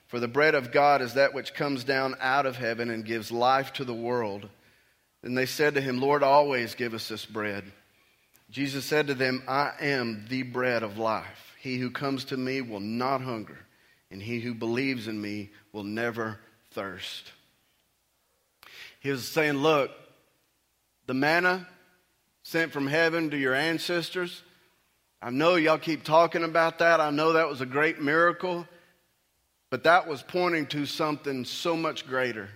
For 0.08 0.22
the 0.22 0.30
bread 0.30 0.56
of 0.56 0.72
God 0.72 1.02
is 1.02 1.16
that 1.16 1.34
which 1.34 1.54
comes 1.54 1.84
down 1.84 2.16
out 2.22 2.46
of 2.46 2.56
heaven 2.56 2.90
and 2.90 3.04
gives 3.04 3.30
life 3.30 3.74
to 3.74 3.84
the 3.84 3.94
world. 3.94 4.48
Then 5.22 5.34
they 5.34 5.46
said 5.46 5.74
to 5.74 5.82
him, 5.82 6.00
Lord, 6.00 6.24
always 6.24 6.76
give 6.76 6.94
us 6.94 7.10
this 7.10 7.26
bread. 7.26 7.66
Jesus 8.50 8.86
said 8.86 9.08
to 9.08 9.14
them, 9.14 9.44
I 9.48 9.74
am 9.80 10.26
the 10.30 10.44
bread 10.44 10.84
of 10.84 10.98
life. 10.98 11.56
He 11.60 11.78
who 11.78 11.92
comes 11.92 12.26
to 12.26 12.38
me 12.38 12.62
will 12.62 12.80
not 12.80 13.22
hunger, 13.22 13.58
and 14.10 14.22
he 14.22 14.40
who 14.40 14.54
believes 14.54 15.08
in 15.08 15.22
me 15.22 15.50
will 15.74 15.84
never 15.84 16.40
thirst. 16.72 17.32
He 19.00 19.12
was 19.12 19.28
saying, 19.28 19.56
Look, 19.56 19.92
the 21.08 21.14
manna 21.14 21.68
sent 22.44 22.72
from 22.72 22.88
heaven 22.88 23.30
to 23.32 23.38
your 23.38 23.54
ancestors, 23.54 24.44
I 25.22 25.32
know 25.32 25.56
y'all 25.56 25.80
keep 25.80 26.04
talking 26.04 26.44
about 26.44 26.80
that. 26.80 27.00
I 27.02 27.10
know 27.10 27.34
that 27.34 27.50
was 27.50 27.62
a 27.62 27.66
great 27.66 28.00
miracle, 28.02 28.68
but 29.70 29.84
that 29.84 30.08
was 30.08 30.22
pointing 30.22 30.68
to 30.68 30.86
something 30.86 31.44
so 31.44 31.76
much 31.76 32.06
greater. 32.06 32.50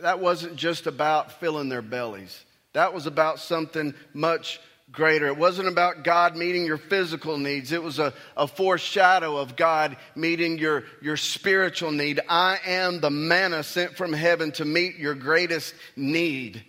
That 0.00 0.20
wasn't 0.20 0.56
just 0.56 0.86
about 0.86 1.40
filling 1.40 1.68
their 1.68 1.82
bellies, 1.82 2.44
that 2.72 2.94
was 2.94 3.06
about 3.06 3.40
something 3.40 3.94
much 4.14 4.60
greater. 4.90 5.26
It 5.26 5.36
wasn't 5.36 5.68
about 5.68 6.04
God 6.04 6.36
meeting 6.36 6.64
your 6.64 6.78
physical 6.78 7.38
needs, 7.38 7.72
it 7.72 7.82
was 7.82 7.98
a, 7.98 8.12
a 8.36 8.46
foreshadow 8.46 9.36
of 9.36 9.56
God 9.56 9.96
meeting 10.14 10.58
your, 10.58 10.84
your 11.02 11.16
spiritual 11.16 11.90
need. 11.90 12.20
I 12.28 12.58
am 12.64 13.00
the 13.00 13.10
manna 13.10 13.62
sent 13.62 13.96
from 13.96 14.12
heaven 14.12 14.52
to 14.52 14.64
meet 14.64 14.96
your 14.96 15.14
greatest 15.14 15.74
need. 15.96 16.64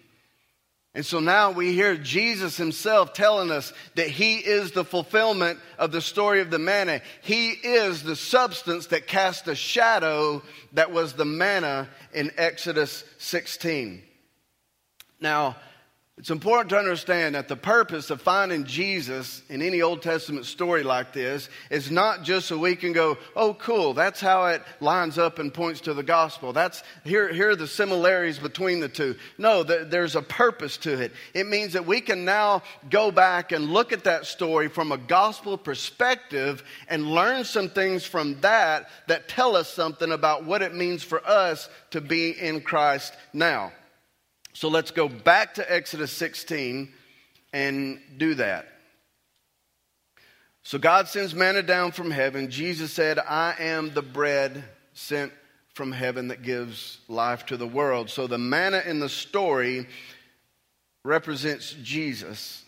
And 0.98 1.06
so 1.06 1.20
now 1.20 1.52
we 1.52 1.74
hear 1.74 1.96
Jesus 1.96 2.58
himself 2.58 3.14
telling 3.14 3.52
us 3.52 3.72
that 3.94 4.08
he 4.08 4.38
is 4.38 4.72
the 4.72 4.84
fulfillment 4.84 5.60
of 5.78 5.92
the 5.92 6.02
story 6.02 6.42
of 6.42 6.50
the 6.50 6.58
manna. 6.58 7.02
He 7.22 7.50
is 7.50 8.02
the 8.02 8.16
substance 8.16 8.88
that 8.88 9.06
cast 9.06 9.48
a 9.48 9.54
shadow 9.54 10.42
that 10.74 10.92
was 10.92 11.14
the 11.14 11.24
manna 11.24 11.88
in 12.16 12.32
Exodus 12.36 13.04
16. 13.20 14.02
Now, 15.22 15.58
it's 16.18 16.32
important 16.32 16.72
to 16.72 16.78
understand 16.80 17.36
that 17.36 17.48
the 17.48 17.56
purpose 17.56 18.10
of 18.10 18.20
finding 18.20 18.64
Jesus 18.64 19.44
in 19.50 19.62
any 19.62 19.84
Old 19.84 20.02
Testament 20.02 20.48
story 20.48 20.82
like 20.82 21.14
this 21.14 21.48
is 21.70 21.92
not 21.92 22.24
just 22.24 22.48
so 22.48 22.58
we 22.58 22.76
can 22.76 22.92
go, 22.92 23.20
oh, 23.36 23.54
cool, 23.54 23.94
that's 23.94 24.20
how 24.20 24.48
it 24.48 24.64
lines 24.80 25.20
up 25.20 25.38
and 25.38 25.54
points 25.54 25.82
to 25.82 25.94
the 25.94 26.02
gospel. 26.02 26.54
That's, 26.54 26.82
here, 27.04 27.32
here 27.32 27.52
are 27.52 27.56
the 27.56 27.68
similarities 27.68 28.40
between 28.40 28.80
the 28.80 28.90
two. 28.90 29.16
No, 29.38 29.62
there's 29.62 30.16
a 30.16 30.24
purpose 30.24 30.78
to 30.78 31.00
it. 31.00 31.12
It 31.36 31.46
means 31.46 31.74
that 31.74 31.86
we 31.86 32.02
can 32.02 32.26
now 32.26 32.64
go 32.90 33.12
back 33.12 33.52
and 33.52 33.70
look 33.70 33.94
at 33.94 34.06
that 34.06 34.26
story 34.26 34.70
from 34.70 34.92
a 34.92 34.98
gospel 34.98 35.56
perspective 35.56 36.64
and 36.90 37.12
learn 37.12 37.44
some 37.44 37.70
things 37.70 38.06
from 38.06 38.42
that 38.42 38.90
that 39.06 39.30
tell 39.30 39.56
us 39.56 39.72
something 39.72 40.12
about 40.12 40.46
what 40.46 40.64
it 40.64 40.74
means 40.74 41.04
for 41.04 41.24
us 41.28 41.70
to 41.92 42.02
be 42.02 42.32
in 42.32 42.62
Christ 42.62 43.14
now. 43.34 43.72
So 44.58 44.70
let's 44.70 44.90
go 44.90 45.08
back 45.08 45.54
to 45.54 45.72
Exodus 45.72 46.12
16 46.14 46.92
and 47.54 48.02
do 48.18 48.34
that. 48.34 48.68
So 50.64 50.80
God 50.80 51.08
sends 51.08 51.36
manna 51.36 51.62
down 51.62 51.92
from 51.92 52.10
heaven. 52.10 52.50
Jesus 52.50 52.92
said, 52.92 53.20
I 53.20 53.54
am 53.60 53.94
the 53.94 54.02
bread 54.02 54.64
sent 54.94 55.32
from 55.76 55.92
heaven 55.92 56.30
that 56.30 56.42
gives 56.42 56.98
life 57.08 57.46
to 57.46 57.58
the 57.58 57.68
world. 57.68 58.10
So 58.10 58.26
the 58.26 58.40
manna 58.40 58.82
in 58.84 59.00
the 59.00 59.10
story 59.10 59.88
represents 61.04 61.76
Jesus. 61.84 62.64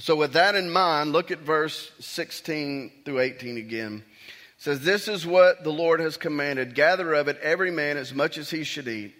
So 0.00 0.16
with 0.16 0.32
that 0.32 0.56
in 0.56 0.68
mind, 0.68 1.12
look 1.12 1.30
at 1.30 1.38
verse 1.38 1.92
16 2.00 2.90
through 3.04 3.20
18 3.20 3.56
again. 3.56 4.02
It 4.56 4.62
says, 4.64 4.80
This 4.80 5.06
is 5.06 5.24
what 5.24 5.62
the 5.62 5.70
Lord 5.70 6.00
has 6.00 6.16
commanded. 6.16 6.74
Gather 6.74 7.14
of 7.14 7.28
it 7.28 7.38
every 7.40 7.70
man 7.70 7.98
as 7.98 8.12
much 8.12 8.36
as 8.36 8.50
he 8.50 8.64
should 8.64 8.88
eat. 8.88 9.14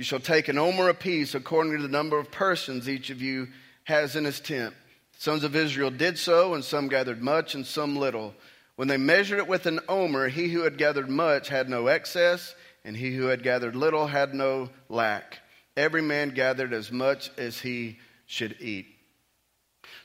You 0.00 0.04
shall 0.04 0.18
take 0.18 0.48
an 0.48 0.56
omer 0.56 0.88
apiece 0.88 1.34
according 1.34 1.76
to 1.76 1.82
the 1.82 1.86
number 1.86 2.18
of 2.18 2.30
persons 2.30 2.88
each 2.88 3.10
of 3.10 3.20
you 3.20 3.48
has 3.84 4.16
in 4.16 4.24
his 4.24 4.40
tent. 4.40 4.72
The 5.12 5.20
sons 5.20 5.44
of 5.44 5.54
Israel 5.54 5.90
did 5.90 6.16
so, 6.16 6.54
and 6.54 6.64
some 6.64 6.88
gathered 6.88 7.20
much 7.22 7.54
and 7.54 7.66
some 7.66 7.96
little. 7.96 8.32
When 8.76 8.88
they 8.88 8.96
measured 8.96 9.40
it 9.40 9.46
with 9.46 9.66
an 9.66 9.78
omer, 9.90 10.28
he 10.28 10.48
who 10.48 10.62
had 10.62 10.78
gathered 10.78 11.10
much 11.10 11.50
had 11.50 11.68
no 11.68 11.88
excess, 11.88 12.54
and 12.82 12.96
he 12.96 13.14
who 13.14 13.26
had 13.26 13.42
gathered 13.42 13.76
little 13.76 14.06
had 14.06 14.32
no 14.32 14.70
lack. 14.88 15.40
Every 15.76 16.00
man 16.00 16.30
gathered 16.30 16.72
as 16.72 16.90
much 16.90 17.30
as 17.36 17.58
he 17.58 17.98
should 18.24 18.56
eat. 18.58 18.86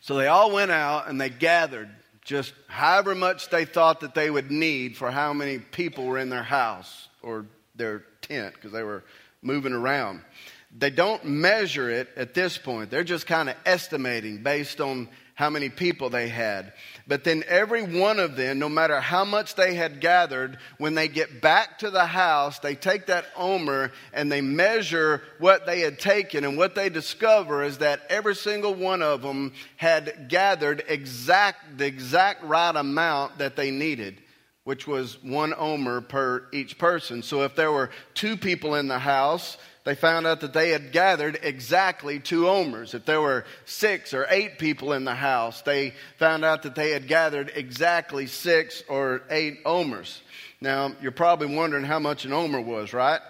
So 0.01 0.17
they 0.17 0.27
all 0.27 0.51
went 0.51 0.71
out 0.71 1.07
and 1.07 1.21
they 1.21 1.29
gathered 1.29 1.89
just 2.25 2.53
however 2.67 3.15
much 3.15 3.47
they 3.47 3.63
thought 3.63 4.01
that 4.01 4.13
they 4.13 4.29
would 4.29 4.51
need 4.51 4.97
for 4.97 5.09
how 5.09 5.31
many 5.31 5.59
people 5.59 6.05
were 6.05 6.17
in 6.17 6.29
their 6.29 6.43
house 6.43 7.07
or 7.23 7.45
their 7.75 8.03
tent, 8.21 8.55
because 8.55 8.73
they 8.73 8.83
were 8.83 9.05
moving 9.45 9.73
around. 9.73 10.21
They 10.77 10.89
don't 10.89 11.23
measure 11.23 11.89
it 11.89 12.09
at 12.17 12.33
this 12.33 12.57
point. 12.57 12.89
They're 12.89 13.03
just 13.03 13.27
kind 13.27 13.49
of 13.49 13.55
estimating 13.65 14.43
based 14.43 14.81
on 14.81 15.07
how 15.35 15.49
many 15.49 15.69
people 15.69 16.09
they 16.09 16.29
had. 16.29 16.73
But 17.07 17.25
then 17.25 17.43
every 17.47 17.83
one 17.83 18.19
of 18.19 18.35
them, 18.37 18.57
no 18.57 18.69
matter 18.69 18.99
how 18.99 19.25
much 19.25 19.55
they 19.55 19.75
had 19.75 19.99
gathered, 19.99 20.57
when 20.77 20.95
they 20.95 21.09
get 21.09 21.41
back 21.41 21.79
to 21.79 21.89
the 21.91 22.05
house, 22.05 22.59
they 22.59 22.73
take 22.73 23.07
that 23.07 23.25
omer 23.35 23.91
and 24.13 24.31
they 24.31 24.41
measure 24.41 25.21
what 25.39 25.65
they 25.65 25.81
had 25.81 25.99
taken. 25.99 26.45
And 26.45 26.57
what 26.57 26.73
they 26.73 26.89
discover 26.89 27.63
is 27.63 27.79
that 27.79 28.01
every 28.09 28.35
single 28.35 28.73
one 28.73 29.01
of 29.01 29.21
them 29.21 29.53
had 29.75 30.27
gathered 30.29 30.83
exact, 30.87 31.77
the 31.77 31.85
exact 31.85 32.43
right 32.43 32.75
amount 32.75 33.37
that 33.37 33.57
they 33.57 33.71
needed 33.71 34.21
which 34.65 34.87
was 34.87 35.23
one 35.23 35.53
omer 35.57 36.01
per 36.01 36.47
each 36.51 36.77
person. 36.77 37.23
So 37.23 37.43
if 37.43 37.55
there 37.55 37.71
were 37.71 37.91
two 38.13 38.35
people 38.35 38.75
in 38.75 38.87
the 38.87 38.99
house, 38.99 39.57
they 39.85 39.93
found 39.93 40.25
out 40.25 40.41
that 40.41 40.53
they 40.53 40.71
had 40.71 40.91
gathered 40.91 41.39
exactly 41.43 42.19
two 42.19 42.49
omers. 42.49 42.95
If 42.95 43.05
there 43.05 43.21
were 43.21 43.45
six 43.65 44.13
or 44.13 44.25
eight 44.29 44.57
people 44.57 44.93
in 44.93 45.05
the 45.05 45.13
house, 45.13 45.61
they 45.61 45.93
found 46.17 46.43
out 46.43 46.63
that 46.63 46.73
they 46.73 46.89
had 46.89 47.07
gathered 47.07 47.51
exactly 47.55 48.25
six 48.25 48.83
or 48.89 49.21
eight 49.29 49.59
omers. 49.65 50.21
Now, 50.59 50.93
you're 50.99 51.11
probably 51.11 51.55
wondering 51.55 51.83
how 51.83 51.99
much 51.99 52.25
an 52.25 52.33
omer 52.33 52.59
was, 52.59 52.91
right? 52.91 53.21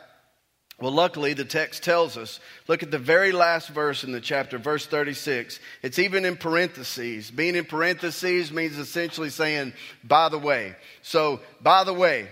Well, 0.80 0.92
luckily, 0.92 1.34
the 1.34 1.46
text 1.46 1.84
tells 1.84 2.18
us. 2.18 2.40
Look 2.68 2.84
at 2.84 2.92
the 2.92 3.00
very 3.00 3.32
last 3.32 3.70
verse 3.70 4.04
in 4.04 4.12
the 4.12 4.20
chapter, 4.20 4.58
verse 4.58 4.86
36. 4.86 5.60
It's 5.82 6.00
even 6.00 6.26
in 6.26 6.36
parentheses. 6.36 7.32
Being 7.32 7.56
in 7.56 7.64
parentheses 7.64 8.52
means 8.52 8.78
essentially 8.78 9.30
saying, 9.30 9.72
by 10.04 10.28
the 10.28 10.38
way. 10.38 10.76
So, 11.02 11.40
by 11.62 11.86
the 11.86 11.94
way, 11.94 12.28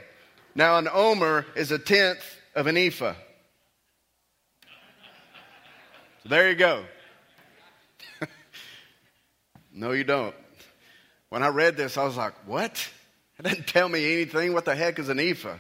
now 0.56 0.78
an 0.78 0.90
omer 0.92 1.46
is 1.56 1.72
a 1.72 1.80
tenth 1.80 2.22
of 2.54 2.68
an 2.68 2.76
ephah. 2.76 3.16
So 6.24 6.30
there 6.30 6.50
you 6.50 6.56
go. 6.56 6.84
no, 9.74 9.92
you 9.92 10.04
don't. 10.04 10.36
When 11.30 11.44
I 11.44 11.48
read 11.48 11.78
this, 11.78 11.98
I 11.98 12.04
was 12.04 12.18
like, 12.18 12.34
what? 12.46 12.90
It 13.40 13.44
doesn't 13.44 13.68
tell 13.68 13.90
me 13.90 14.14
anything. 14.14 14.54
What 14.54 14.66
the 14.66 14.76
heck 14.76 15.00
is 15.00 15.10
an 15.10 15.20
ephah? 15.20 15.58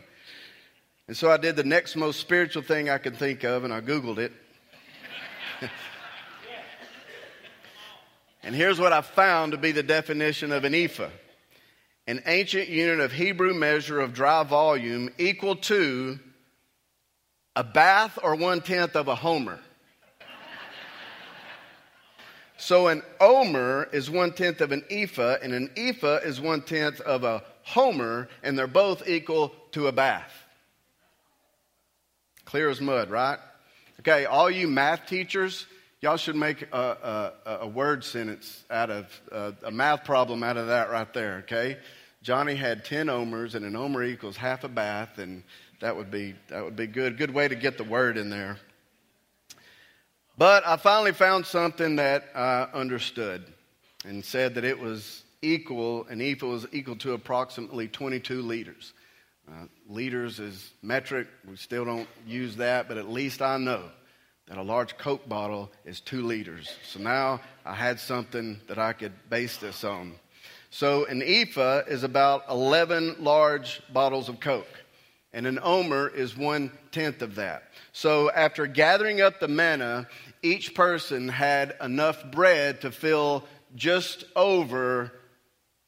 And 1.08 1.18
so 1.18 1.30
I 1.30 1.38
did 1.38 1.56
the 1.56 1.63
next 1.63 1.96
most 1.96 2.20
spiritual 2.20 2.63
thing 2.63 2.89
I 2.89 2.98
could 2.98 3.18
think 3.18 3.44
of, 3.44 3.63
and 3.63 3.74
I 3.74 3.82
Googled 3.82 4.20
it. 4.20 4.32
and 8.44 8.56
here's 8.56 8.80
what 8.80 8.94
I 8.94 9.02
found 9.02 9.52
to 9.52 9.58
be 9.58 9.72
the 9.72 9.84
definition 9.84 10.52
of 10.52 10.63
an 10.63 10.74
ephah 10.74 11.10
an 12.06 12.22
ancient 12.26 12.68
unit 12.68 13.00
of 13.00 13.13
Hebrew 13.13 13.54
measure 13.54 14.00
of 14.02 14.13
dry 14.13 14.44
volume 14.44 15.10
equal 15.18 15.56
to 15.56 16.20
a 17.56 17.63
bath 17.63 18.20
or 18.22 18.36
one 18.36 18.62
tenth 18.62 18.96
of 18.96 19.08
a 19.08 19.16
homer. 19.16 19.60
so 22.58 22.88
an 22.88 23.04
omer 23.22 23.88
is 23.94 24.10
one 24.10 24.34
tenth 24.34 24.60
of 24.60 24.72
an 24.72 24.84
ephah, 24.89 25.38
and 25.42 25.54
an 25.54 25.70
ephah 25.78 26.18
is 26.18 26.42
one 26.42 26.62
tenth 26.62 27.00
of 27.02 27.24
a 27.24 27.44
homer, 27.63 28.28
and 28.42 28.58
they're 28.58 28.68
both 28.68 29.08
equal 29.08 29.54
to 29.72 29.88
a 29.88 29.92
bath. 29.92 30.42
Clear 32.54 32.70
as 32.70 32.80
mud, 32.80 33.10
right? 33.10 33.39
Okay, 34.02 34.26
all 34.26 34.48
you 34.48 34.68
math 34.68 35.08
teachers, 35.08 35.66
y'all 36.02 36.18
should 36.18 36.36
make 36.36 36.62
a, 36.72 37.34
a, 37.48 37.58
a 37.62 37.68
word 37.68 38.04
sentence 38.04 38.63
out 38.70 38.92
of 38.92 39.22
uh, 39.32 39.54
a 39.63 39.72
math 39.72 40.04
problem 40.04 40.44
out 40.44 40.56
of 40.56 40.68
that 40.68 40.92
right 40.92 41.12
there, 41.16 41.38
okay? 41.38 41.80
Johnny 42.22 42.54
had 42.54 42.86
10 42.86 43.10
omers, 43.10 43.56
and 43.56 43.66
an 43.66 43.76
omer 43.76 44.04
equals 44.04 44.38
half 44.38 44.63
a 44.63 44.68
bath, 44.68 45.18
and 45.18 45.42
that 45.82 45.98
would 45.98 46.12
be, 46.12 46.36
that 46.50 46.63
would 46.63 46.76
be 46.76 46.86
good. 46.86 47.18
Good 47.18 47.34
way 47.34 47.48
to 47.48 47.56
get 47.56 47.80
the 47.80 47.86
word 47.86 48.18
in 48.18 48.30
there. 48.30 48.60
But 50.38 50.63
I 50.68 50.78
finally 50.78 51.13
found 51.13 51.48
something 51.48 51.96
that 51.96 52.26
I 52.36 52.68
understood 52.72 53.52
and 54.06 54.24
said 54.24 54.54
that 54.54 54.63
it 54.63 54.78
was 54.78 55.24
equal, 55.42 56.06
an 56.06 56.22
equal 56.22 56.52
was 56.52 56.68
equal 56.72 56.98
to 56.98 57.13
approximately 57.13 57.88
22 57.88 58.44
liters. 58.44 58.94
Uh, 59.47 59.65
liters 59.89 60.39
is 60.39 60.71
metric. 60.82 61.27
We 61.47 61.58
still 61.58 61.86
don't 61.86 62.08
use 62.25 62.56
that, 62.58 62.88
but 62.88 62.97
at 62.97 63.10
least 63.10 63.41
I 63.41 63.58
know 63.58 63.84
that 64.47 64.58
a 64.58 64.63
large 64.63 64.97
Coke 64.97 65.27
bottle 65.27 65.71
is 65.86 65.99
two 65.99 66.25
liters. 66.25 66.73
So 66.88 66.99
now 66.99 67.41
I 67.65 67.73
had 67.73 67.99
something 67.99 68.60
that 68.67 68.77
I 68.77 68.93
could 68.93 69.13
base 69.29 69.58
this 69.58 69.84
on. 69.84 70.15
So 70.69 71.06
an 71.06 71.21
ephah 71.21 71.84
is 71.88 72.03
about 72.03 72.45
11 72.49 73.17
large 73.19 73.82
bottles 73.91 74.29
of 74.29 74.39
Coke, 74.39 74.84
and 75.32 75.45
an 75.45 75.60
omer 75.62 76.08
is 76.08 76.36
one 76.36 76.71
tenth 76.91 77.21
of 77.21 77.36
that. 77.36 77.63
So 77.91 78.32
after 78.32 78.65
gathering 78.65 79.21
up 79.21 79.39
the 79.39 79.47
manna, 79.47 80.08
each 80.41 80.73
person 80.73 81.29
had 81.29 81.75
enough 81.82 82.23
bread 82.32 82.82
to 82.82 82.91
fill 82.91 83.45
just 83.75 84.25
over 84.36 85.12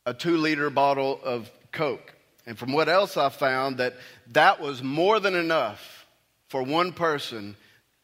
a 0.05 0.13
two 0.13 0.37
liter 0.37 0.69
bottle 0.69 1.19
of 1.23 1.49
Coke. 1.71 2.14
And 2.45 2.57
from 2.57 2.73
what 2.73 2.89
else 2.89 3.17
I 3.17 3.29
found, 3.29 3.77
that 3.77 3.95
that 4.27 4.61
was 4.61 4.83
more 4.83 5.19
than 5.19 5.35
enough 5.35 6.05
for 6.47 6.61
one 6.63 6.93
person 6.93 7.55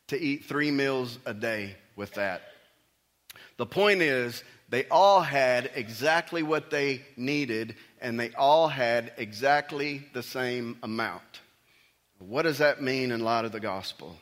to 0.08 0.19
eat 0.19 0.45
three 0.45 0.71
meals 0.71 1.19
a 1.25 1.34
day 1.34 1.75
with 1.95 2.13
that. 2.15 2.41
The 3.58 3.65
point 3.65 4.01
is, 4.01 4.43
they 4.69 4.86
all 4.88 5.21
had 5.21 5.71
exactly 5.75 6.43
what 6.43 6.71
they 6.71 7.01
needed, 7.17 7.75
and 7.99 8.19
they 8.19 8.32
all 8.32 8.67
had 8.67 9.12
exactly 9.17 10.08
the 10.13 10.23
same 10.23 10.77
amount. 10.82 11.41
What 12.19 12.43
does 12.43 12.60
that 12.60 12.82
mean 12.82 13.12
in 13.12 13.19
light 13.19 13.45
of 13.45 13.51
the 13.51 13.60
gospel? 13.60 14.15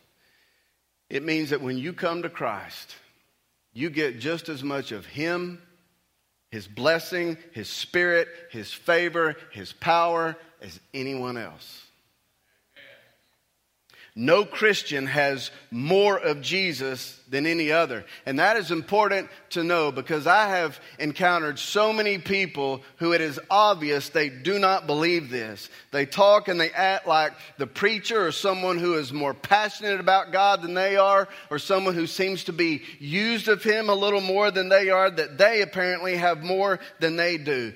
It 1.10 1.24
means 1.24 1.52
that 1.52 1.62
when 1.62 1.78
you 1.78 1.94
come 1.94 2.24
to 2.24 2.30
Christ, 2.30 2.96
you 3.74 3.90
get 3.90 4.20
just 4.20 4.50
as 4.50 4.64
much 4.64 4.92
of 4.92 5.06
Him 5.06 5.62
his 6.52 6.68
blessing, 6.68 7.38
His 7.52 7.70
spirit, 7.70 8.28
His 8.52 8.74
favor, 8.74 9.36
His 9.52 9.72
power 9.72 10.36
as 10.62 10.80
anyone 10.94 11.38
else. 11.38 11.84
No 14.20 14.44
Christian 14.44 15.06
has 15.06 15.50
more 15.72 16.18
of 16.20 16.42
Jesus 16.42 17.18
than 17.30 17.46
any 17.46 17.72
other. 17.72 18.04
And 18.26 18.40
that 18.40 18.58
is 18.58 18.70
important 18.70 19.30
to 19.52 19.64
know 19.64 19.94
because 19.94 20.28
I 20.28 20.50
have 20.50 20.78
encountered 21.00 21.58
so 21.58 21.94
many 21.94 22.18
people 22.18 22.82
who 22.98 23.14
it 23.14 23.22
is 23.22 23.40
obvious 23.50 24.10
they 24.10 24.28
do 24.28 24.60
not 24.60 24.88
believe 24.88 25.30
this. 25.30 25.70
They 25.92 26.06
talk 26.06 26.50
and 26.50 26.60
they 26.60 26.70
act 26.70 27.08
like 27.08 27.32
the 27.58 27.66
preacher 27.66 28.28
or 28.28 28.34
someone 28.34 28.78
who 28.78 28.96
is 28.96 29.14
more 29.14 29.34
passionate 29.34 30.02
about 30.02 30.34
God 30.34 30.64
than 30.64 30.74
they 30.74 30.98
are, 30.98 31.30
or 31.50 31.58
someone 31.58 31.94
who 31.94 32.06
seems 32.06 32.44
to 32.44 32.52
be 32.52 32.82
used 33.00 33.48
of 33.48 33.64
Him 33.64 33.88
a 33.88 33.96
little 33.96 34.20
more 34.20 34.52
than 34.52 34.68
they 34.68 34.90
are, 34.90 35.10
that 35.10 35.38
they 35.38 35.62
apparently 35.62 36.18
have 36.18 36.44
more 36.44 36.82
than 37.00 37.16
they 37.16 37.38
do. 37.38 37.72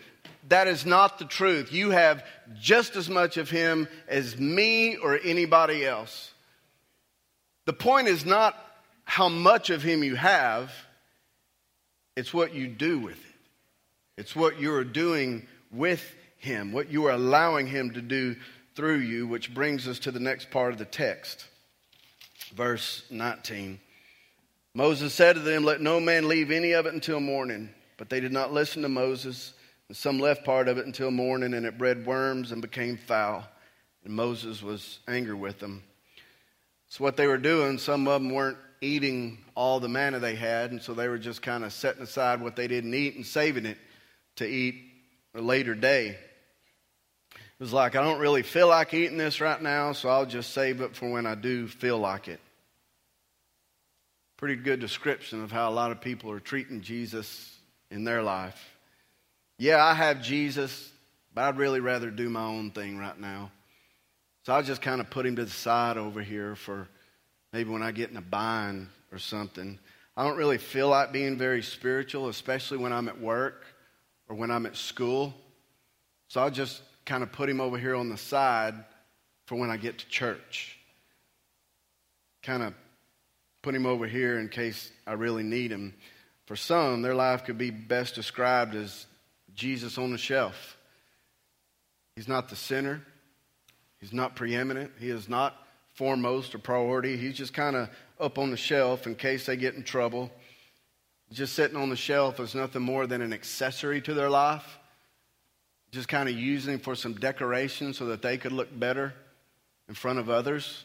That 0.49 0.67
is 0.67 0.85
not 0.85 1.19
the 1.19 1.25
truth. 1.25 1.71
You 1.71 1.91
have 1.91 2.25
just 2.59 2.97
as 2.97 3.09
much 3.09 3.37
of 3.37 3.49
Him 3.49 3.87
as 4.09 4.37
me 4.37 4.97
or 4.97 5.17
anybody 5.23 5.85
else. 5.85 6.31
The 7.65 7.73
point 7.73 8.07
is 8.07 8.25
not 8.25 8.55
how 9.05 9.29
much 9.29 9.69
of 9.69 9.83
Him 9.83 10.03
you 10.03 10.15
have, 10.15 10.71
it's 12.15 12.33
what 12.33 12.53
you 12.53 12.67
do 12.67 12.99
with 12.99 13.17
it. 13.17 13.35
It's 14.17 14.35
what 14.35 14.59
you 14.59 14.73
are 14.75 14.83
doing 14.83 15.47
with 15.71 16.03
Him, 16.37 16.71
what 16.71 16.91
you 16.91 17.05
are 17.05 17.13
allowing 17.13 17.67
Him 17.67 17.91
to 17.93 18.01
do 18.01 18.35
through 18.75 18.99
you, 18.99 19.27
which 19.27 19.53
brings 19.53 19.87
us 19.87 19.99
to 19.99 20.11
the 20.11 20.19
next 20.19 20.51
part 20.51 20.73
of 20.73 20.79
the 20.79 20.85
text. 20.85 21.45
Verse 22.53 23.03
19. 23.09 23.79
Moses 24.75 25.13
said 25.13 25.33
to 25.33 25.39
them, 25.39 25.63
Let 25.63 25.81
no 25.81 25.99
man 25.99 26.27
leave 26.27 26.51
any 26.51 26.71
of 26.73 26.85
it 26.85 26.93
until 26.93 27.19
morning. 27.19 27.69
But 27.97 28.09
they 28.09 28.19
did 28.19 28.31
not 28.31 28.51
listen 28.51 28.81
to 28.81 28.89
Moses, 28.89 29.53
and 29.87 29.95
some 29.95 30.19
left 30.19 30.43
part 30.43 30.67
of 30.67 30.77
it 30.77 30.85
until 30.85 31.11
morning, 31.11 31.53
and 31.53 31.65
it 31.65 31.77
bred 31.77 32.05
worms 32.05 32.51
and 32.51 32.61
became 32.61 32.97
foul. 32.97 33.45
And 34.03 34.13
Moses 34.13 34.61
was 34.61 34.99
angry 35.07 35.35
with 35.35 35.59
them. 35.59 35.83
So, 36.93 37.03
what 37.03 37.17
they 37.17 37.25
were 37.25 37.39
doing, 37.39 37.79
some 37.79 38.07
of 38.07 38.21
them 38.21 38.31
weren't 38.31 38.59
eating 38.79 39.39
all 39.55 39.79
the 39.79 39.89
manna 39.89 40.19
they 40.19 40.35
had, 40.35 40.69
and 40.69 40.79
so 40.79 40.93
they 40.93 41.07
were 41.07 41.17
just 41.17 41.41
kind 41.41 41.63
of 41.63 41.73
setting 41.73 42.03
aside 42.03 42.39
what 42.39 42.55
they 42.55 42.67
didn't 42.67 42.93
eat 42.93 43.15
and 43.15 43.25
saving 43.25 43.65
it 43.65 43.79
to 44.35 44.45
eat 44.45 44.75
a 45.33 45.41
later 45.41 45.73
day. 45.73 46.09
It 46.09 47.59
was 47.59 47.73
like, 47.73 47.95
I 47.95 48.03
don't 48.03 48.19
really 48.19 48.43
feel 48.43 48.67
like 48.67 48.93
eating 48.93 49.17
this 49.17 49.41
right 49.41 49.59
now, 49.59 49.93
so 49.93 50.07
I'll 50.07 50.27
just 50.27 50.53
save 50.53 50.81
it 50.81 50.95
for 50.95 51.09
when 51.09 51.25
I 51.25 51.33
do 51.33 51.67
feel 51.67 51.97
like 51.97 52.27
it. 52.27 52.39
Pretty 54.37 54.55
good 54.55 54.79
description 54.79 55.43
of 55.43 55.51
how 55.51 55.71
a 55.71 55.73
lot 55.73 55.89
of 55.89 55.99
people 55.99 56.29
are 56.29 56.39
treating 56.39 56.81
Jesus 56.81 57.57
in 57.89 58.03
their 58.03 58.21
life. 58.21 58.77
Yeah, 59.57 59.83
I 59.83 59.95
have 59.95 60.21
Jesus, 60.21 60.91
but 61.33 61.45
I'd 61.45 61.57
really 61.57 61.79
rather 61.79 62.11
do 62.11 62.29
my 62.29 62.43
own 62.43 62.69
thing 62.69 62.99
right 62.99 63.19
now. 63.19 63.49
So 64.43 64.53
I'll 64.53 64.63
just 64.63 64.81
kind 64.81 64.99
of 64.99 65.09
put 65.09 65.25
him 65.25 65.37
to 65.37 65.45
the 65.45 65.51
side 65.51 65.97
over 65.97 66.21
here 66.21 66.55
for 66.55 66.87
maybe 67.53 67.69
when 67.69 67.81
I 67.81 67.91
get 67.91 68.09
in 68.09 68.17
a 68.17 68.21
bind 68.21 68.89
or 69.11 69.17
something. 69.17 69.79
I 70.17 70.23
don't 70.25 70.37
really 70.37 70.57
feel 70.57 70.89
like 70.89 71.13
being 71.13 71.37
very 71.37 71.63
spiritual, 71.63 72.27
especially 72.27 72.77
when 72.77 72.91
I'm 72.91 73.07
at 73.07 73.19
work 73.19 73.65
or 74.27 74.35
when 74.35 74.51
I'm 74.51 74.65
at 74.65 74.75
school. 74.75 75.33
So 76.27 76.41
I'll 76.41 76.51
just 76.51 76.81
kind 77.05 77.23
of 77.23 77.31
put 77.31 77.49
him 77.49 77.61
over 77.61 77.77
here 77.77 77.95
on 77.95 78.09
the 78.09 78.17
side 78.17 78.75
for 79.45 79.55
when 79.55 79.69
I 79.69 79.77
get 79.77 79.99
to 79.99 80.07
church. 80.09 80.77
Kind 82.43 82.63
of 82.63 82.73
put 83.61 83.73
him 83.73 83.85
over 83.85 84.05
here 84.07 84.39
in 84.39 84.49
case 84.49 84.91
I 85.07 85.13
really 85.13 85.43
need 85.43 85.71
him. 85.71 85.93
For 86.47 86.57
some, 86.57 87.01
their 87.01 87.15
life 87.15 87.45
could 87.45 87.57
be 87.57 87.69
best 87.71 88.15
described 88.15 88.75
as 88.75 89.05
Jesus 89.55 89.97
on 89.97 90.11
the 90.11 90.17
shelf. 90.17 90.77
He's 92.17 92.27
not 92.27 92.49
the 92.49 92.57
center. 92.57 93.01
He's 94.03 94.11
not 94.11 94.35
preeminent. 94.35 94.91
He 94.99 95.09
is 95.09 95.29
not 95.29 95.55
foremost 95.93 96.53
or 96.53 96.57
priority. 96.57 97.15
He's 97.15 97.37
just 97.37 97.53
kind 97.53 97.73
of 97.73 97.89
up 98.19 98.37
on 98.37 98.51
the 98.51 98.57
shelf 98.57 99.07
in 99.07 99.15
case 99.15 99.45
they 99.45 99.55
get 99.55 99.75
in 99.75 99.83
trouble. 99.83 100.29
Just 101.31 101.53
sitting 101.53 101.77
on 101.77 101.89
the 101.89 101.95
shelf 101.95 102.41
is 102.41 102.53
nothing 102.53 102.81
more 102.81 103.07
than 103.07 103.21
an 103.21 103.31
accessory 103.31 104.01
to 104.01 104.13
their 104.13 104.29
life. 104.29 104.77
Just 105.91 106.09
kind 106.09 106.27
of 106.27 106.35
using 106.35 106.79
for 106.79 106.95
some 106.95 107.13
decoration 107.13 107.93
so 107.93 108.07
that 108.07 108.21
they 108.21 108.37
could 108.37 108.51
look 108.51 108.77
better 108.77 109.13
in 109.87 109.95
front 109.95 110.19
of 110.19 110.29
others. 110.29 110.83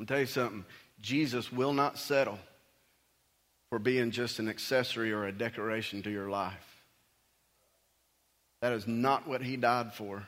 I'll 0.00 0.06
tell 0.06 0.20
you 0.20 0.24
something 0.26 0.64
Jesus 1.02 1.52
will 1.52 1.74
not 1.74 1.98
settle 1.98 2.38
for 3.68 3.78
being 3.78 4.10
just 4.10 4.38
an 4.38 4.48
accessory 4.48 5.12
or 5.12 5.26
a 5.26 5.32
decoration 5.32 6.02
to 6.04 6.10
your 6.10 6.30
life. 6.30 6.82
That 8.62 8.72
is 8.72 8.88
not 8.88 9.28
what 9.28 9.42
he 9.42 9.58
died 9.58 9.92
for. 9.92 10.26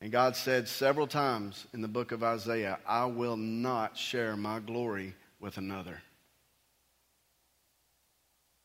And 0.00 0.10
God 0.10 0.34
said 0.34 0.66
several 0.66 1.06
times 1.06 1.66
in 1.74 1.82
the 1.82 1.88
book 1.88 2.12
of 2.12 2.22
Isaiah, 2.22 2.78
I 2.86 3.04
will 3.04 3.36
not 3.36 3.96
share 3.98 4.34
my 4.36 4.58
glory 4.58 5.14
with 5.40 5.58
another. 5.58 6.00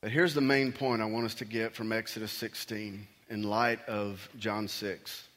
But 0.01 0.11
here's 0.11 0.33
the 0.33 0.41
main 0.41 0.71
point 0.71 1.01
I 1.01 1.05
want 1.05 1.25
us 1.25 1.35
to 1.35 1.45
get 1.45 1.75
from 1.75 1.91
Exodus 1.91 2.31
16 2.31 3.07
in 3.29 3.43
light 3.43 3.83
of 3.87 4.29
John 4.37 4.67
6. 4.67 5.27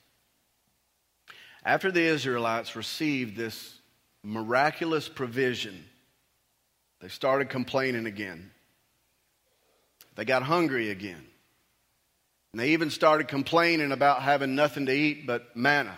After 1.65 1.91
the 1.91 2.03
Israelites 2.03 2.77
received 2.77 3.37
this 3.37 3.79
miraculous 4.23 5.09
provision, 5.09 5.85
they 7.01 7.09
started 7.09 7.49
complaining 7.49 8.07
again. 8.07 8.51
They 10.15 10.25
got 10.25 10.43
hungry 10.43 10.91
again. 10.91 11.28
And 12.53 12.61
they 12.61 12.71
even 12.71 12.91
started 12.91 13.29
complaining 13.29 13.93
about 13.93 14.23
having 14.23 14.55
nothing 14.55 14.87
to 14.87 14.93
eat 14.93 15.27
but 15.27 15.55
manna. 15.57 15.97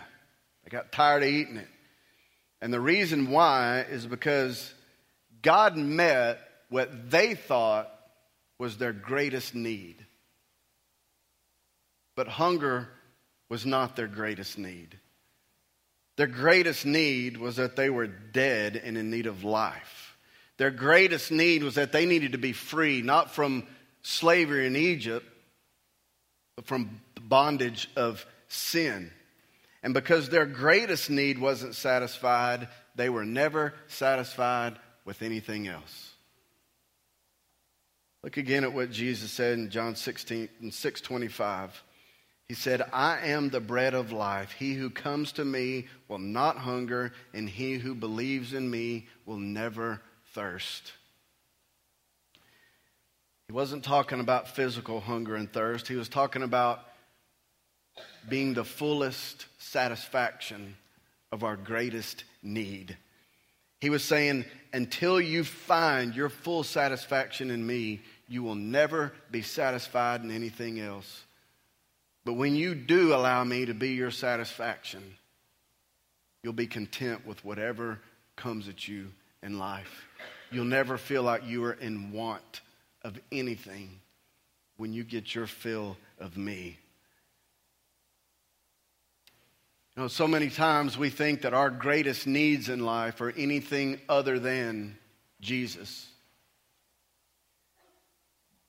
They 0.63 0.69
got 0.69 0.91
tired 0.91 1.23
of 1.23 1.29
eating 1.29 1.57
it. 1.57 1.67
And 2.61 2.73
the 2.73 2.79
reason 2.79 3.31
why 3.31 3.81
is 3.89 4.05
because 4.05 4.73
God 5.41 5.75
met 5.75 6.39
what 6.69 7.09
they 7.09 7.35
thought 7.35 7.91
was 8.59 8.77
their 8.77 8.93
greatest 8.93 9.55
need. 9.55 10.05
But 12.15 12.27
hunger 12.27 12.89
was 13.49 13.65
not 13.65 13.95
their 13.95 14.07
greatest 14.07 14.57
need. 14.57 14.97
Their 16.17 16.27
greatest 16.27 16.85
need 16.85 17.37
was 17.37 17.55
that 17.55 17.75
they 17.75 17.89
were 17.89 18.07
dead 18.07 18.75
and 18.75 18.97
in 18.97 19.09
need 19.09 19.25
of 19.25 19.43
life. 19.43 20.15
Their 20.57 20.69
greatest 20.69 21.31
need 21.31 21.63
was 21.63 21.75
that 21.75 21.91
they 21.91 22.05
needed 22.05 22.33
to 22.33 22.37
be 22.37 22.53
free, 22.53 23.01
not 23.01 23.31
from 23.31 23.65
slavery 24.03 24.67
in 24.67 24.75
Egypt, 24.75 25.25
from 26.63 27.01
bondage 27.19 27.89
of 27.95 28.25
sin. 28.47 29.11
And 29.83 29.93
because 29.93 30.29
their 30.29 30.45
greatest 30.45 31.09
need 31.09 31.39
wasn't 31.39 31.75
satisfied, 31.75 32.67
they 32.95 33.09
were 33.09 33.25
never 33.25 33.73
satisfied 33.87 34.77
with 35.05 35.21
anything 35.21 35.67
else. 35.67 36.11
Look 38.23 38.37
again 38.37 38.63
at 38.63 38.73
what 38.73 38.91
Jesus 38.91 39.31
said 39.31 39.57
in 39.57 39.71
John 39.71 39.95
16 39.95 40.49
and 40.61 40.73
625. 40.73 41.83
He 42.47 42.53
said, 42.53 42.83
I 42.93 43.29
am 43.29 43.49
the 43.49 43.61
bread 43.61 43.93
of 43.93 44.11
life. 44.11 44.51
He 44.51 44.73
who 44.73 44.89
comes 44.89 45.31
to 45.33 45.45
me 45.45 45.87
will 46.07 46.19
not 46.19 46.57
hunger, 46.57 47.13
and 47.33 47.49
he 47.49 47.75
who 47.75 47.95
believes 47.95 48.53
in 48.53 48.69
me 48.69 49.07
will 49.25 49.37
never 49.37 50.01
thirst. 50.33 50.91
He 53.51 53.57
wasn't 53.57 53.83
talking 53.83 54.21
about 54.21 54.47
physical 54.47 55.01
hunger 55.01 55.35
and 55.35 55.51
thirst. 55.51 55.85
He 55.85 55.95
was 55.95 56.07
talking 56.07 56.41
about 56.41 56.79
being 58.29 58.53
the 58.53 58.63
fullest 58.63 59.45
satisfaction 59.57 60.77
of 61.33 61.43
our 61.43 61.57
greatest 61.57 62.23
need. 62.41 62.95
He 63.81 63.89
was 63.89 64.05
saying, 64.05 64.45
until 64.71 65.19
you 65.19 65.43
find 65.43 66.15
your 66.15 66.29
full 66.29 66.63
satisfaction 66.63 67.51
in 67.51 67.67
me, 67.67 67.99
you 68.29 68.41
will 68.41 68.55
never 68.55 69.11
be 69.31 69.41
satisfied 69.41 70.23
in 70.23 70.31
anything 70.31 70.79
else. 70.79 71.25
But 72.23 72.35
when 72.35 72.55
you 72.55 72.73
do 72.73 73.13
allow 73.13 73.43
me 73.43 73.65
to 73.65 73.73
be 73.73 73.89
your 73.89 74.11
satisfaction, 74.11 75.03
you'll 76.41 76.53
be 76.53 76.67
content 76.67 77.27
with 77.27 77.43
whatever 77.43 77.99
comes 78.37 78.69
at 78.69 78.87
you 78.87 79.07
in 79.43 79.59
life. 79.59 80.05
You'll 80.51 80.63
never 80.63 80.97
feel 80.97 81.23
like 81.23 81.45
you 81.45 81.65
are 81.65 81.73
in 81.73 82.13
want 82.13 82.61
of 83.03 83.19
anything 83.31 83.99
when 84.77 84.93
you 84.93 85.03
get 85.03 85.33
your 85.33 85.47
fill 85.47 85.97
of 86.19 86.37
me. 86.37 86.77
You 89.95 90.03
know, 90.03 90.07
so 90.07 90.27
many 90.27 90.49
times 90.49 90.97
we 90.97 91.09
think 91.09 91.41
that 91.41 91.53
our 91.53 91.69
greatest 91.69 92.25
needs 92.25 92.69
in 92.69 92.85
life 92.85 93.19
are 93.21 93.31
anything 93.31 93.99
other 94.07 94.39
than 94.39 94.97
Jesus. 95.41 96.07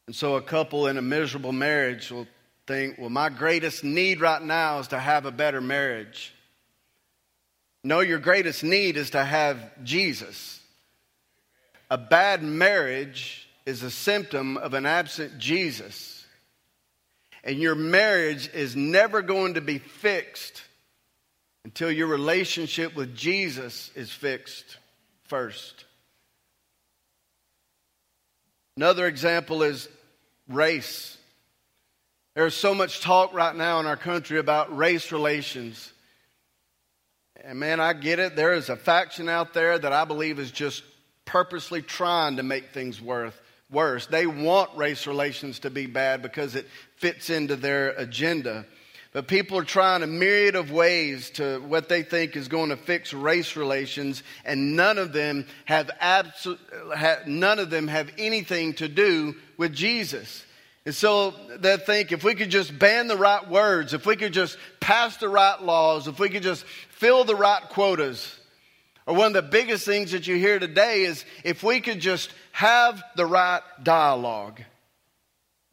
And 0.07 0.17
so 0.17 0.35
a 0.35 0.43
couple 0.43 0.89
in 0.89 0.99
a 0.99 1.03
miserable 1.03 1.53
marriage 1.53 2.11
will 2.11 2.27
think, 2.67 2.99
well, 2.99 3.09
my 3.09 3.29
greatest 3.29 3.85
need 3.85 4.21
right 4.21 4.43
now 4.43 4.81
is 4.81 4.89
to 4.89 4.99
have 4.99 5.25
a 5.25 5.31
better 5.31 5.61
marriage. 5.61 6.35
No, 7.85 8.01
your 8.01 8.19
greatest 8.19 8.65
need 8.65 8.97
is 8.97 9.11
to 9.11 9.25
have 9.25 9.59
Jesus. 9.85 10.61
A 11.91 11.99
bad 11.99 12.43
marriage 12.43 13.42
is 13.67 13.83
a 13.83 13.91
symptom 13.91 14.57
of 14.57 14.75
an 14.75 14.87
absent 14.87 15.39
Jesus. 15.39 16.25
And 17.45 17.59
your 17.59 17.75
marriage 17.75 18.49
is 18.53 18.77
never 18.77 19.23
going 19.23 19.55
to 19.55 19.61
be 19.61 19.79
fixed 19.79 20.63
until 21.65 21.91
your 21.91 22.07
relationship 22.09 22.95
with 22.95 23.17
Jesus 23.17 23.91
is 23.95 24.11
fixed 24.11 24.79
first. 25.25 25.85
Another 28.77 29.07
example 29.07 29.63
is 29.63 29.89
race. 30.49 31.17
There's 32.35 32.55
so 32.55 32.75
much 32.75 33.01
talk 33.01 33.35
right 33.35 33.55
now 33.55 33.81
in 33.81 33.87
our 33.87 33.97
country 33.97 34.39
about 34.39 34.77
race 34.77 35.13
relations. 35.13 35.93
And 37.45 37.59
man, 37.59 37.81
I 37.81 37.93
get 37.93 38.19
it. 38.19 38.37
There 38.37 38.55
is 38.55 38.69
a 38.69 38.77
faction 38.77 39.29
out 39.29 39.53
there 39.53 39.79
that 39.79 39.93
I 39.93 40.05
believe 40.05 40.39
is 40.39 40.51
just 40.51 40.83
purposely 41.25 41.83
trying 41.83 42.37
to 42.37 42.43
make 42.43 42.71
things 42.71 43.01
worth, 43.01 43.39
worse. 43.73 44.07
They 44.07 44.27
want 44.27 44.77
race 44.77 45.07
relations 45.07 45.61
to 45.61 45.71
be 45.71 45.87
bad 45.87 46.23
because 46.23 46.55
it 46.55 46.69
fits 46.97 47.31
into 47.31 47.57
their 47.57 47.91
agenda. 47.91 48.67
But 49.13 49.29
people 49.29 49.59
are 49.59 49.65
trying 49.65 50.03
a 50.03 50.07
myriad 50.07 50.55
of 50.55 50.71
ways 50.71 51.31
to 51.33 51.59
what 51.61 51.89
they 51.89 52.03
think 52.03 52.35
is 52.35 52.49
going 52.49 52.71
to 52.71 52.77
fix 52.77 53.13
race 53.13 53.57
relations, 53.57 54.23
and 54.45 54.75
none 54.75 54.97
of 54.97 55.13
them 55.13 55.47
have 55.67 55.91
abso- 56.01 56.59
none 57.27 57.59
of 57.59 57.69
them 57.69 57.89
have 57.89 58.11
anything 58.17 58.73
to 58.75 58.89
do 58.89 59.35
with 59.59 59.75
Jesus. 59.75 60.45
And 60.85 60.95
so 60.95 61.35
they 61.59 61.77
think 61.77 62.11
if 62.11 62.25
we 62.25 62.35
could 62.35 62.51
just 62.51 62.77
ban 62.77 63.07
the 63.07 63.17
right 63.17 63.49
words, 63.49 63.93
if 63.93 64.07
we 64.07 64.17
could 64.17 64.33
just 64.33 64.57
pass 64.81 65.19
the 65.19 65.29
right 65.29 65.61
laws, 65.63 66.09
if 66.09 66.19
we 66.19 66.31
could 66.31 66.43
just 66.43 66.65
fill 66.65 67.25
the 67.25 67.37
right 67.37 67.63
quotas, 67.69 68.39
or 69.07 69.15
one 69.15 69.37
of 69.37 69.45
the 69.45 69.51
biggest 69.51 69.85
things 69.85 70.13
that 70.13 70.27
you 70.27 70.37
hear 70.37 70.59
today 70.59 71.03
is 71.03 71.25
if 71.45 71.63
we 71.63 71.81
could 71.81 72.01
just 72.01 72.33
have 72.53 73.03
the 73.17 73.27
right 73.27 73.63
dialogue. 73.83 74.63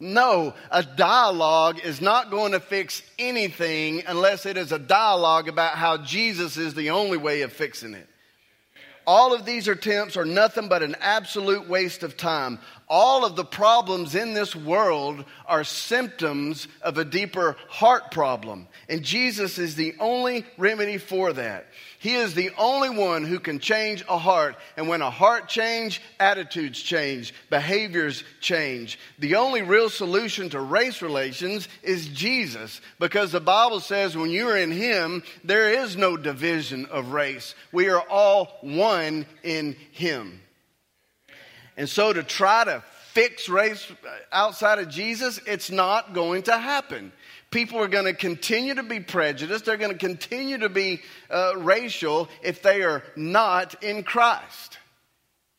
No, 0.00 0.54
a 0.70 0.82
dialogue 0.82 1.80
is 1.84 2.00
not 2.00 2.30
going 2.30 2.52
to 2.52 2.60
fix 2.60 3.02
anything 3.18 4.02
unless 4.06 4.46
it 4.46 4.56
is 4.56 4.72
a 4.72 4.78
dialogue 4.78 5.46
about 5.46 5.74
how 5.74 5.98
Jesus 5.98 6.56
is 6.56 6.72
the 6.72 6.90
only 6.90 7.18
way 7.18 7.42
of 7.42 7.52
fixing 7.52 7.92
it. 7.92 8.08
All 9.06 9.34
of 9.34 9.44
these 9.44 9.68
attempts 9.68 10.16
are 10.16 10.24
nothing 10.24 10.68
but 10.68 10.82
an 10.82 10.96
absolute 11.00 11.68
waste 11.68 12.02
of 12.02 12.16
time 12.16 12.60
all 12.90 13.24
of 13.24 13.36
the 13.36 13.44
problems 13.44 14.16
in 14.16 14.34
this 14.34 14.54
world 14.54 15.24
are 15.46 15.62
symptoms 15.62 16.66
of 16.82 16.98
a 16.98 17.04
deeper 17.04 17.56
heart 17.68 18.10
problem. 18.10 18.66
And 18.88 19.04
Jesus 19.04 19.58
is 19.58 19.76
the 19.76 19.94
only 20.00 20.44
remedy 20.58 20.98
for 20.98 21.32
that. 21.32 21.68
He 22.00 22.16
is 22.16 22.34
the 22.34 22.50
only 22.58 22.90
one 22.90 23.24
who 23.24 23.38
can 23.38 23.60
change 23.60 24.04
a 24.08 24.18
heart. 24.18 24.56
And 24.76 24.88
when 24.88 25.02
a 25.02 25.10
heart 25.10 25.48
change, 25.48 26.02
attitudes 26.18 26.80
change, 26.80 27.32
behaviors 27.48 28.24
change. 28.40 28.98
The 29.20 29.36
only 29.36 29.62
real 29.62 29.88
solution 29.88 30.50
to 30.50 30.60
race 30.60 31.00
relations 31.00 31.68
is 31.84 32.08
Jesus. 32.08 32.80
Because 32.98 33.30
the 33.30 33.40
Bible 33.40 33.78
says 33.78 34.16
when 34.16 34.30
you 34.30 34.48
are 34.48 34.56
in 34.56 34.72
Him, 34.72 35.22
there 35.44 35.84
is 35.84 35.96
no 35.96 36.16
division 36.16 36.86
of 36.86 37.12
race. 37.12 37.54
We 37.70 37.88
are 37.88 38.02
all 38.08 38.58
one 38.62 39.26
in 39.44 39.76
Him. 39.92 40.40
And 41.76 41.88
so 41.88 42.12
to 42.12 42.22
try 42.22 42.64
to 42.64 42.82
fix 43.12 43.48
race 43.48 43.90
outside 44.32 44.78
of 44.78 44.88
Jesus, 44.88 45.40
it's 45.46 45.70
not 45.70 46.14
going 46.14 46.44
to 46.44 46.56
happen. 46.56 47.12
People 47.50 47.80
are 47.80 47.88
going 47.88 48.04
to 48.04 48.14
continue 48.14 48.74
to 48.74 48.84
be 48.84 49.00
prejudiced. 49.00 49.64
They're 49.64 49.76
going 49.76 49.92
to 49.92 49.98
continue 49.98 50.58
to 50.58 50.68
be 50.68 51.00
uh, 51.28 51.54
racial 51.56 52.28
if 52.42 52.62
they 52.62 52.82
are 52.82 53.02
not 53.16 53.82
in 53.82 54.04
Christ. 54.04 54.78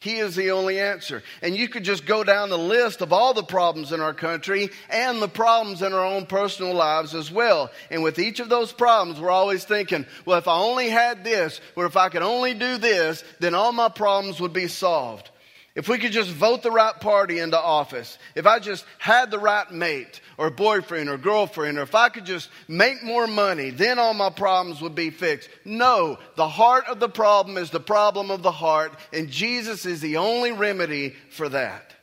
He 0.01 0.17
is 0.17 0.35
the 0.35 0.49
only 0.49 0.79
answer. 0.79 1.21
And 1.43 1.55
you 1.55 1.67
could 1.67 1.83
just 1.83 2.07
go 2.07 2.23
down 2.23 2.49
the 2.49 2.57
list 2.57 3.01
of 3.01 3.13
all 3.13 3.35
the 3.35 3.43
problems 3.43 3.91
in 3.91 4.01
our 4.01 4.15
country 4.15 4.69
and 4.89 5.21
the 5.21 5.27
problems 5.27 5.83
in 5.83 5.93
our 5.93 6.03
own 6.03 6.25
personal 6.25 6.73
lives 6.73 7.13
as 7.13 7.31
well. 7.31 7.69
And 7.91 8.01
with 8.01 8.17
each 8.17 8.39
of 8.39 8.49
those 8.49 8.71
problems, 8.71 9.19
we're 9.19 9.29
always 9.29 9.63
thinking, 9.63 10.07
well, 10.25 10.39
if 10.39 10.47
I 10.47 10.57
only 10.57 10.89
had 10.89 11.23
this, 11.23 11.61
or 11.75 11.85
if 11.85 11.97
I 11.97 12.09
could 12.09 12.23
only 12.23 12.55
do 12.55 12.77
this, 12.77 13.23
then 13.39 13.53
all 13.53 13.71
my 13.71 13.89
problems 13.89 14.39
would 14.39 14.53
be 14.53 14.67
solved. 14.67 15.29
If 15.73 15.87
we 15.87 15.99
could 15.99 16.11
just 16.11 16.29
vote 16.29 16.63
the 16.63 16.71
right 16.71 16.99
party 16.99 17.39
into 17.39 17.57
office, 17.57 18.17
if 18.35 18.45
I 18.45 18.59
just 18.59 18.85
had 18.97 19.31
the 19.31 19.39
right 19.39 19.71
mate 19.71 20.19
or 20.37 20.49
boyfriend 20.49 21.09
or 21.09 21.17
girlfriend, 21.17 21.77
or 21.77 21.83
if 21.83 21.95
I 21.95 22.09
could 22.09 22.25
just 22.25 22.49
make 22.67 23.01
more 23.03 23.25
money, 23.25 23.69
then 23.69 23.97
all 23.97 24.13
my 24.13 24.29
problems 24.29 24.81
would 24.81 24.95
be 24.95 25.11
fixed. 25.11 25.49
No, 25.63 26.19
the 26.35 26.47
heart 26.47 26.87
of 26.87 26.99
the 26.99 27.07
problem 27.07 27.57
is 27.57 27.69
the 27.69 27.79
problem 27.79 28.31
of 28.31 28.43
the 28.43 28.51
heart, 28.51 28.93
and 29.13 29.29
Jesus 29.29 29.85
is 29.85 30.01
the 30.01 30.17
only 30.17 30.51
remedy 30.51 31.15
for 31.29 31.47
that. 31.47 31.93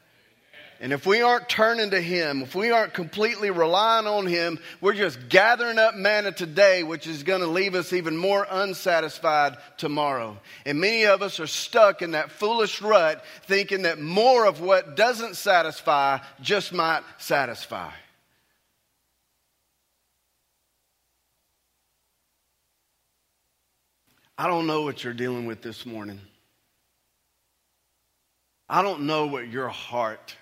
And 0.80 0.92
if 0.92 1.06
we 1.06 1.22
aren't 1.22 1.48
turning 1.48 1.90
to 1.90 2.00
Him, 2.00 2.42
if 2.42 2.54
we 2.54 2.70
aren't 2.70 2.94
completely 2.94 3.50
relying 3.50 4.06
on 4.06 4.26
Him, 4.26 4.60
we're 4.80 4.94
just 4.94 5.28
gathering 5.28 5.76
up 5.76 5.96
manna 5.96 6.30
today, 6.30 6.84
which 6.84 7.08
is 7.08 7.24
going 7.24 7.40
to 7.40 7.48
leave 7.48 7.74
us 7.74 7.92
even 7.92 8.16
more 8.16 8.46
unsatisfied 8.48 9.56
tomorrow. 9.76 10.38
And 10.64 10.80
many 10.80 11.04
of 11.04 11.20
us 11.20 11.40
are 11.40 11.48
stuck 11.48 12.00
in 12.00 12.12
that 12.12 12.30
foolish 12.30 12.80
rut 12.80 13.24
thinking 13.44 13.82
that 13.82 14.00
more 14.00 14.46
of 14.46 14.60
what 14.60 14.94
doesn't 14.94 15.34
satisfy 15.34 16.20
just 16.40 16.72
might 16.72 17.02
satisfy. 17.18 17.90
I 24.40 24.46
don't 24.46 24.68
know 24.68 24.82
what 24.82 25.02
you're 25.02 25.12
dealing 25.12 25.46
with 25.46 25.62
this 25.62 25.84
morning. 25.84 26.20
I 28.68 28.82
don't 28.82 29.02
know 29.02 29.26
what 29.26 29.48
your 29.48 29.68
heart 29.68 30.36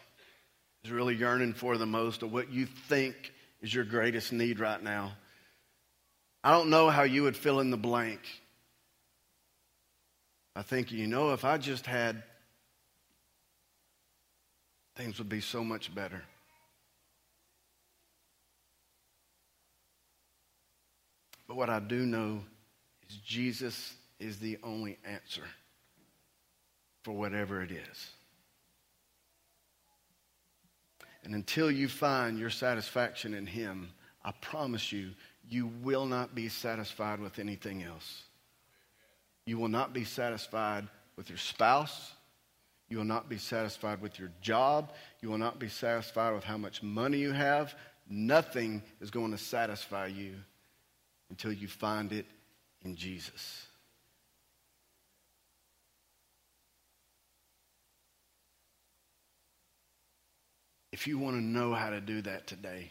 is 0.87 0.93
really 0.93 1.17
yearning 1.17 1.53
for 1.53 1.77
the 1.77 1.87
most 1.87 2.23
or 2.23 2.29
what 2.29 2.53
you 2.53 2.65
think 2.65 3.33
is 3.61 3.75
your 3.75 3.85
greatest 3.85 4.33
need 4.33 4.61
right 4.61 4.81
now. 4.81 5.13
I 6.45 6.53
don't 6.53 6.71
know 6.71 6.91
how 6.91 7.03
you 7.03 7.25
would 7.25 7.37
fill 7.37 7.59
in 7.59 7.73
the 7.73 7.77
blank. 7.77 8.21
I 10.55 10.63
think, 10.63 10.93
you 10.93 11.09
know, 11.09 11.33
if 11.33 11.45
I 11.45 11.59
just 11.59 11.87
had, 11.87 12.23
things 14.95 15.19
would 15.19 15.29
be 15.29 15.41
so 15.41 15.65
much 15.65 15.93
better. 15.93 16.23
But 21.49 21.57
what 21.57 21.69
I 21.69 21.81
do 21.81 22.07
know 22.07 22.45
is 23.09 23.17
Jesus 23.17 23.93
is 24.21 24.39
the 24.39 24.59
only 24.63 24.99
answer 25.05 25.45
for 27.03 27.11
whatever 27.11 27.61
it 27.61 27.73
is. 27.73 28.11
And 31.27 31.35
until 31.35 31.73
you 31.73 31.89
find 31.89 32.39
your 32.39 32.51
satisfaction 32.51 33.35
in 33.35 33.49
Him, 33.49 33.89
I 34.25 34.31
promise 34.41 34.93
you, 34.93 35.11
you 35.51 35.67
will 35.83 36.07
not 36.07 36.37
be 36.37 36.49
satisfied 36.49 37.19
with 37.19 37.41
anything 37.41 37.83
else. 37.83 38.23
You 39.45 39.59
will 39.59 39.67
not 39.67 39.93
be 39.93 40.05
satisfied 40.05 40.87
with 41.17 41.29
your 41.29 41.39
spouse. 41.39 42.13
You 42.89 42.99
will 42.99 43.05
not 43.05 43.29
be 43.29 43.39
satisfied 43.39 44.01
with 44.01 44.21
your 44.21 44.31
job. 44.41 44.93
You 45.21 45.29
will 45.29 45.37
not 45.37 45.59
be 45.59 45.69
satisfied 45.69 46.33
with 46.33 46.45
how 46.45 46.59
much 46.59 46.81
money 46.81 47.19
you 47.19 47.33
have. 47.33 47.75
Nothing 48.09 48.81
is 49.01 49.11
going 49.11 49.33
to 49.33 49.39
satisfy 49.39 50.07
you 50.07 50.37
until 51.29 51.53
you 51.53 51.67
find 51.67 52.13
it 52.13 52.27
in 52.85 52.95
Jesus. 52.95 53.67
If 60.97 61.07
you 61.07 61.19
want 61.19 61.37
to 61.37 61.43
know 61.43 61.75
how 61.75 61.91
to 61.91 62.01
do 62.01 62.23
that 62.23 62.47
today, 62.47 62.91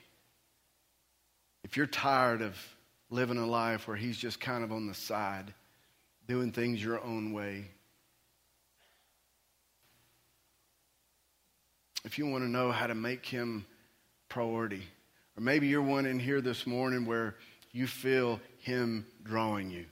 if 1.64 1.76
you're 1.76 1.88
tired 1.88 2.44
of 2.44 2.56
living 3.10 3.40
a 3.40 3.48
life 3.48 3.88
where 3.88 3.98
He's 3.98 4.16
just 4.16 4.40
kind 4.40 4.64
of 4.64 4.72
on 4.72 4.86
the 4.86 4.94
side, 4.94 5.52
doing 6.28 6.52
things 6.52 6.84
your 6.84 7.04
own 7.04 7.34
way, 7.34 7.66
if 12.04 12.20
you 12.20 12.28
want 12.28 12.44
to 12.44 12.48
know 12.48 12.72
how 12.72 12.86
to 12.86 12.94
make 12.94 13.26
Him 13.26 13.66
priority, 14.30 14.84
or 15.36 15.42
maybe 15.42 15.66
you're 15.66 15.82
one 15.82 16.06
in 16.06 16.20
here 16.20 16.42
this 16.42 16.68
morning 16.68 17.08
where 17.08 17.34
you 17.72 17.88
feel 17.88 18.40
Him 18.60 19.08
drawing 19.24 19.72
you. 19.72 19.88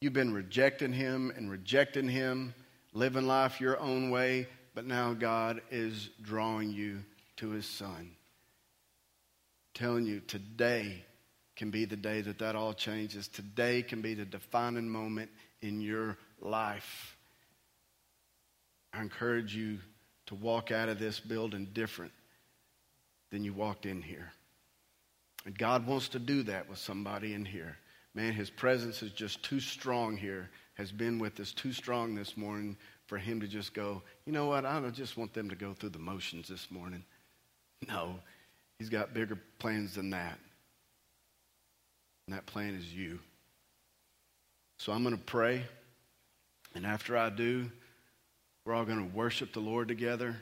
You've 0.00 0.12
been 0.12 0.34
rejecting 0.34 0.92
Him 0.92 1.32
and 1.36 1.52
rejecting 1.52 2.08
Him, 2.08 2.52
living 2.94 3.28
life 3.28 3.60
your 3.60 3.78
own 3.78 4.10
way, 4.10 4.48
but 4.78 4.86
now 4.86 5.12
God 5.12 5.60
is 5.72 6.08
drawing 6.22 6.70
you 6.70 7.02
to 7.38 7.50
His 7.50 7.66
Son. 7.66 8.12
Telling 9.74 10.06
you, 10.06 10.20
today 10.20 11.04
can 11.56 11.72
be 11.72 11.84
the 11.84 11.96
day 11.96 12.20
that 12.20 12.38
that 12.38 12.54
all 12.54 12.72
changes. 12.72 13.26
Today 13.26 13.82
can 13.82 14.02
be 14.02 14.14
the 14.14 14.24
defining 14.24 14.88
moment 14.88 15.32
in 15.62 15.80
your 15.80 16.16
life. 16.40 17.16
I 18.94 19.02
encourage 19.02 19.52
you 19.52 19.78
to 20.26 20.36
walk 20.36 20.70
out 20.70 20.88
of 20.88 21.00
this 21.00 21.18
building 21.18 21.66
different 21.72 22.12
than 23.32 23.42
you 23.42 23.52
walked 23.52 23.84
in 23.84 24.00
here. 24.00 24.30
And 25.44 25.58
God 25.58 25.88
wants 25.88 26.10
to 26.10 26.20
do 26.20 26.44
that 26.44 26.70
with 26.70 26.78
somebody 26.78 27.34
in 27.34 27.44
here. 27.44 27.78
Man, 28.14 28.32
his 28.32 28.48
presence 28.48 29.02
is 29.02 29.10
just 29.10 29.42
too 29.42 29.58
strong 29.58 30.16
here, 30.16 30.50
has 30.74 30.92
been 30.92 31.18
with 31.18 31.40
us 31.40 31.52
too 31.52 31.72
strong 31.72 32.14
this 32.14 32.36
morning 32.36 32.76
for 33.08 33.16
him 33.18 33.40
to 33.40 33.48
just 33.48 33.74
go, 33.74 34.02
you 34.26 34.32
know 34.32 34.46
what, 34.46 34.64
I 34.64 34.78
don't 34.78 34.94
just 34.94 35.16
want 35.16 35.32
them 35.32 35.48
to 35.48 35.56
go 35.56 35.72
through 35.72 35.88
the 35.90 35.98
motions 35.98 36.46
this 36.46 36.70
morning. 36.70 37.02
No, 37.88 38.16
he's 38.78 38.90
got 38.90 39.14
bigger 39.14 39.38
plans 39.58 39.94
than 39.94 40.10
that. 40.10 40.38
And 42.26 42.36
that 42.36 42.44
plan 42.44 42.74
is 42.74 42.94
you. 42.94 43.18
So 44.76 44.92
I'm 44.92 45.02
going 45.02 45.16
to 45.16 45.24
pray. 45.24 45.62
And 46.74 46.84
after 46.84 47.16
I 47.16 47.30
do, 47.30 47.70
we're 48.64 48.74
all 48.74 48.84
going 48.84 49.10
to 49.10 49.16
worship 49.16 49.54
the 49.54 49.60
Lord 49.60 49.88
together. 49.88 50.36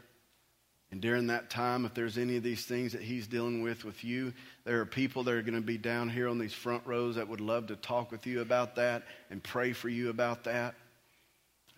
And 0.90 1.00
during 1.00 1.28
that 1.28 1.50
time, 1.50 1.84
if 1.84 1.94
there's 1.94 2.18
any 2.18 2.36
of 2.36 2.42
these 2.42 2.64
things 2.64 2.92
that 2.92 3.02
he's 3.02 3.28
dealing 3.28 3.62
with 3.62 3.84
with 3.84 4.02
you, 4.02 4.32
there 4.64 4.80
are 4.80 4.86
people 4.86 5.22
that 5.22 5.34
are 5.34 5.42
going 5.42 5.54
to 5.54 5.60
be 5.60 5.78
down 5.78 6.08
here 6.08 6.28
on 6.28 6.38
these 6.38 6.52
front 6.52 6.82
rows 6.84 7.14
that 7.14 7.28
would 7.28 7.40
love 7.40 7.68
to 7.68 7.76
talk 7.76 8.10
with 8.10 8.26
you 8.26 8.40
about 8.40 8.74
that 8.74 9.04
and 9.30 9.40
pray 9.42 9.72
for 9.72 9.88
you 9.88 10.10
about 10.10 10.42
that. 10.44 10.74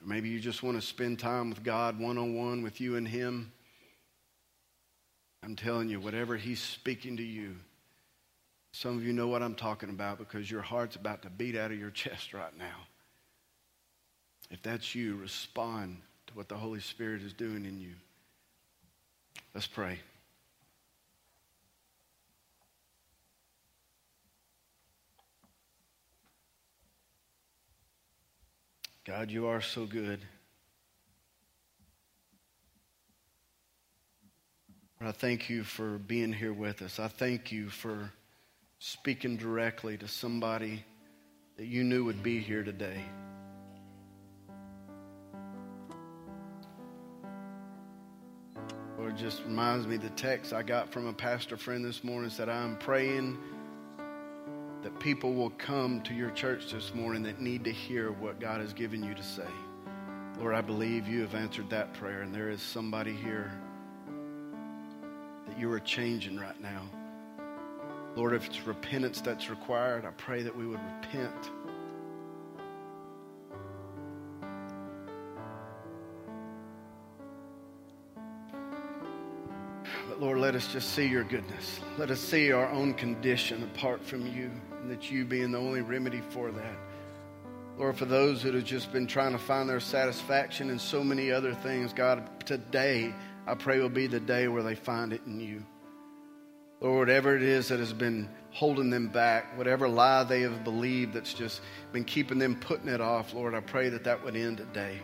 Or 0.00 0.06
maybe 0.06 0.28
you 0.28 0.40
just 0.40 0.62
want 0.62 0.80
to 0.80 0.86
spend 0.86 1.18
time 1.18 1.50
with 1.50 1.62
God 1.62 1.98
one 1.98 2.18
on 2.18 2.34
one 2.34 2.62
with 2.62 2.80
you 2.80 2.96
and 2.96 3.06
him. 3.06 3.52
I'm 5.42 5.56
telling 5.56 5.88
you, 5.88 6.00
whatever 6.00 6.36
he's 6.36 6.60
speaking 6.60 7.16
to 7.16 7.22
you, 7.22 7.56
some 8.72 8.96
of 8.96 9.04
you 9.04 9.12
know 9.12 9.28
what 9.28 9.42
I'm 9.42 9.54
talking 9.54 9.88
about 9.88 10.18
because 10.18 10.50
your 10.50 10.62
heart's 10.62 10.96
about 10.96 11.22
to 11.22 11.30
beat 11.30 11.56
out 11.56 11.70
of 11.70 11.78
your 11.78 11.90
chest 11.92 12.34
right 12.34 12.56
now. 12.58 12.86
If 14.50 14.62
that's 14.62 14.94
you, 14.94 15.16
respond 15.16 15.98
to 16.28 16.34
what 16.34 16.48
the 16.48 16.56
Holy 16.56 16.80
Spirit 16.80 17.22
is 17.22 17.32
doing 17.32 17.64
in 17.64 17.78
you. 17.80 17.94
Let's 19.54 19.66
pray. 19.66 19.98
God, 29.08 29.30
you 29.30 29.46
are 29.46 29.62
so 29.62 29.86
good. 29.86 30.20
I 35.00 35.12
thank 35.12 35.48
you 35.48 35.64
for 35.64 35.96
being 35.96 36.30
here 36.30 36.52
with 36.52 36.82
us. 36.82 36.98
I 36.98 37.08
thank 37.08 37.50
you 37.50 37.70
for 37.70 38.12
speaking 38.80 39.38
directly 39.38 39.96
to 39.96 40.06
somebody 40.06 40.84
that 41.56 41.64
you 41.64 41.84
knew 41.84 42.04
would 42.04 42.22
be 42.22 42.38
here 42.38 42.62
today. 42.62 43.02
Lord, 48.98 49.16
just 49.16 49.42
reminds 49.44 49.86
me 49.86 49.96
the 49.96 50.10
text 50.10 50.52
I 50.52 50.62
got 50.62 50.92
from 50.92 51.06
a 51.06 51.14
pastor 51.14 51.56
friend 51.56 51.82
this 51.82 52.04
morning 52.04 52.28
said, 52.28 52.50
I'm 52.50 52.76
praying 52.76 53.38
that 54.82 54.98
people 55.00 55.34
will 55.34 55.50
come 55.50 56.00
to 56.02 56.14
your 56.14 56.30
church 56.30 56.70
this 56.70 56.94
morning 56.94 57.22
that 57.24 57.40
need 57.40 57.64
to 57.64 57.72
hear 57.72 58.12
what 58.12 58.38
God 58.38 58.60
has 58.60 58.72
given 58.72 59.02
you 59.02 59.14
to 59.14 59.22
say. 59.22 59.48
Lord, 60.38 60.54
I 60.54 60.60
believe 60.60 61.08
you 61.08 61.20
have 61.22 61.34
answered 61.34 61.68
that 61.70 61.92
prayer, 61.94 62.22
and 62.22 62.32
there 62.32 62.48
is 62.48 62.62
somebody 62.62 63.12
here 63.12 63.50
that 65.48 65.58
you 65.58 65.70
are 65.72 65.80
changing 65.80 66.38
right 66.38 66.60
now. 66.60 66.82
Lord, 68.14 68.34
if 68.34 68.46
it's 68.46 68.66
repentance 68.66 69.20
that's 69.20 69.50
required, 69.50 70.04
I 70.04 70.10
pray 70.10 70.42
that 70.42 70.56
we 70.56 70.66
would 70.66 70.80
repent 70.80 71.50
us 80.58 80.72
just 80.72 80.92
see 80.92 81.06
your 81.06 81.22
goodness. 81.22 81.78
Let 81.98 82.10
us 82.10 82.18
see 82.18 82.50
our 82.50 82.68
own 82.70 82.92
condition 82.94 83.62
apart 83.62 84.04
from 84.04 84.26
you, 84.26 84.50
and 84.82 84.90
that 84.90 85.08
you 85.08 85.24
being 85.24 85.52
the 85.52 85.58
only 85.58 85.82
remedy 85.82 86.20
for 86.30 86.50
that. 86.50 86.76
Lord, 87.78 87.96
for 87.96 88.06
those 88.06 88.42
that 88.42 88.54
have 88.54 88.64
just 88.64 88.92
been 88.92 89.06
trying 89.06 89.30
to 89.30 89.38
find 89.38 89.68
their 89.68 89.78
satisfaction 89.78 90.68
in 90.68 90.80
so 90.80 91.04
many 91.04 91.30
other 91.30 91.54
things, 91.54 91.92
God, 91.92 92.44
today 92.44 93.14
I 93.46 93.54
pray 93.54 93.78
will 93.78 93.88
be 93.88 94.08
the 94.08 94.18
day 94.18 94.48
where 94.48 94.64
they 94.64 94.74
find 94.74 95.12
it 95.12 95.20
in 95.26 95.38
you. 95.38 95.64
Lord, 96.80 97.06
whatever 97.06 97.36
it 97.36 97.42
is 97.44 97.68
that 97.68 97.78
has 97.78 97.92
been 97.92 98.28
holding 98.50 98.90
them 98.90 99.06
back, 99.06 99.56
whatever 99.56 99.88
lie 99.88 100.24
they 100.24 100.40
have 100.40 100.64
believed 100.64 101.14
that's 101.14 101.34
just 101.34 101.60
been 101.92 102.04
keeping 102.04 102.40
them 102.40 102.56
putting 102.56 102.88
it 102.88 103.00
off, 103.00 103.32
Lord, 103.32 103.54
I 103.54 103.60
pray 103.60 103.90
that 103.90 104.02
that 104.02 104.24
would 104.24 104.34
end 104.34 104.56
today. 104.56 104.98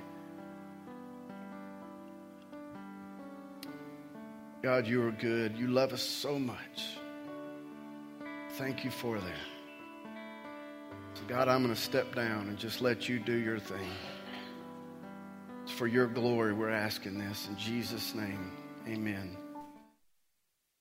God, 4.64 4.86
you 4.86 5.06
are 5.06 5.10
good. 5.10 5.58
You 5.58 5.66
love 5.66 5.92
us 5.92 6.00
so 6.00 6.38
much. 6.38 6.96
Thank 8.52 8.82
you 8.82 8.90
for 8.90 9.18
that. 9.18 10.14
So, 11.12 11.22
God, 11.28 11.48
I'm 11.48 11.62
going 11.62 11.74
to 11.74 11.78
step 11.78 12.14
down 12.14 12.48
and 12.48 12.56
just 12.56 12.80
let 12.80 13.06
you 13.06 13.18
do 13.18 13.34
your 13.34 13.58
thing. 13.58 13.90
It's 15.64 15.72
for 15.72 15.86
your 15.86 16.06
glory 16.06 16.54
we're 16.54 16.70
asking 16.70 17.18
this 17.18 17.46
in 17.46 17.58
Jesus' 17.58 18.14
name. 18.14 18.52
Amen. 18.88 19.36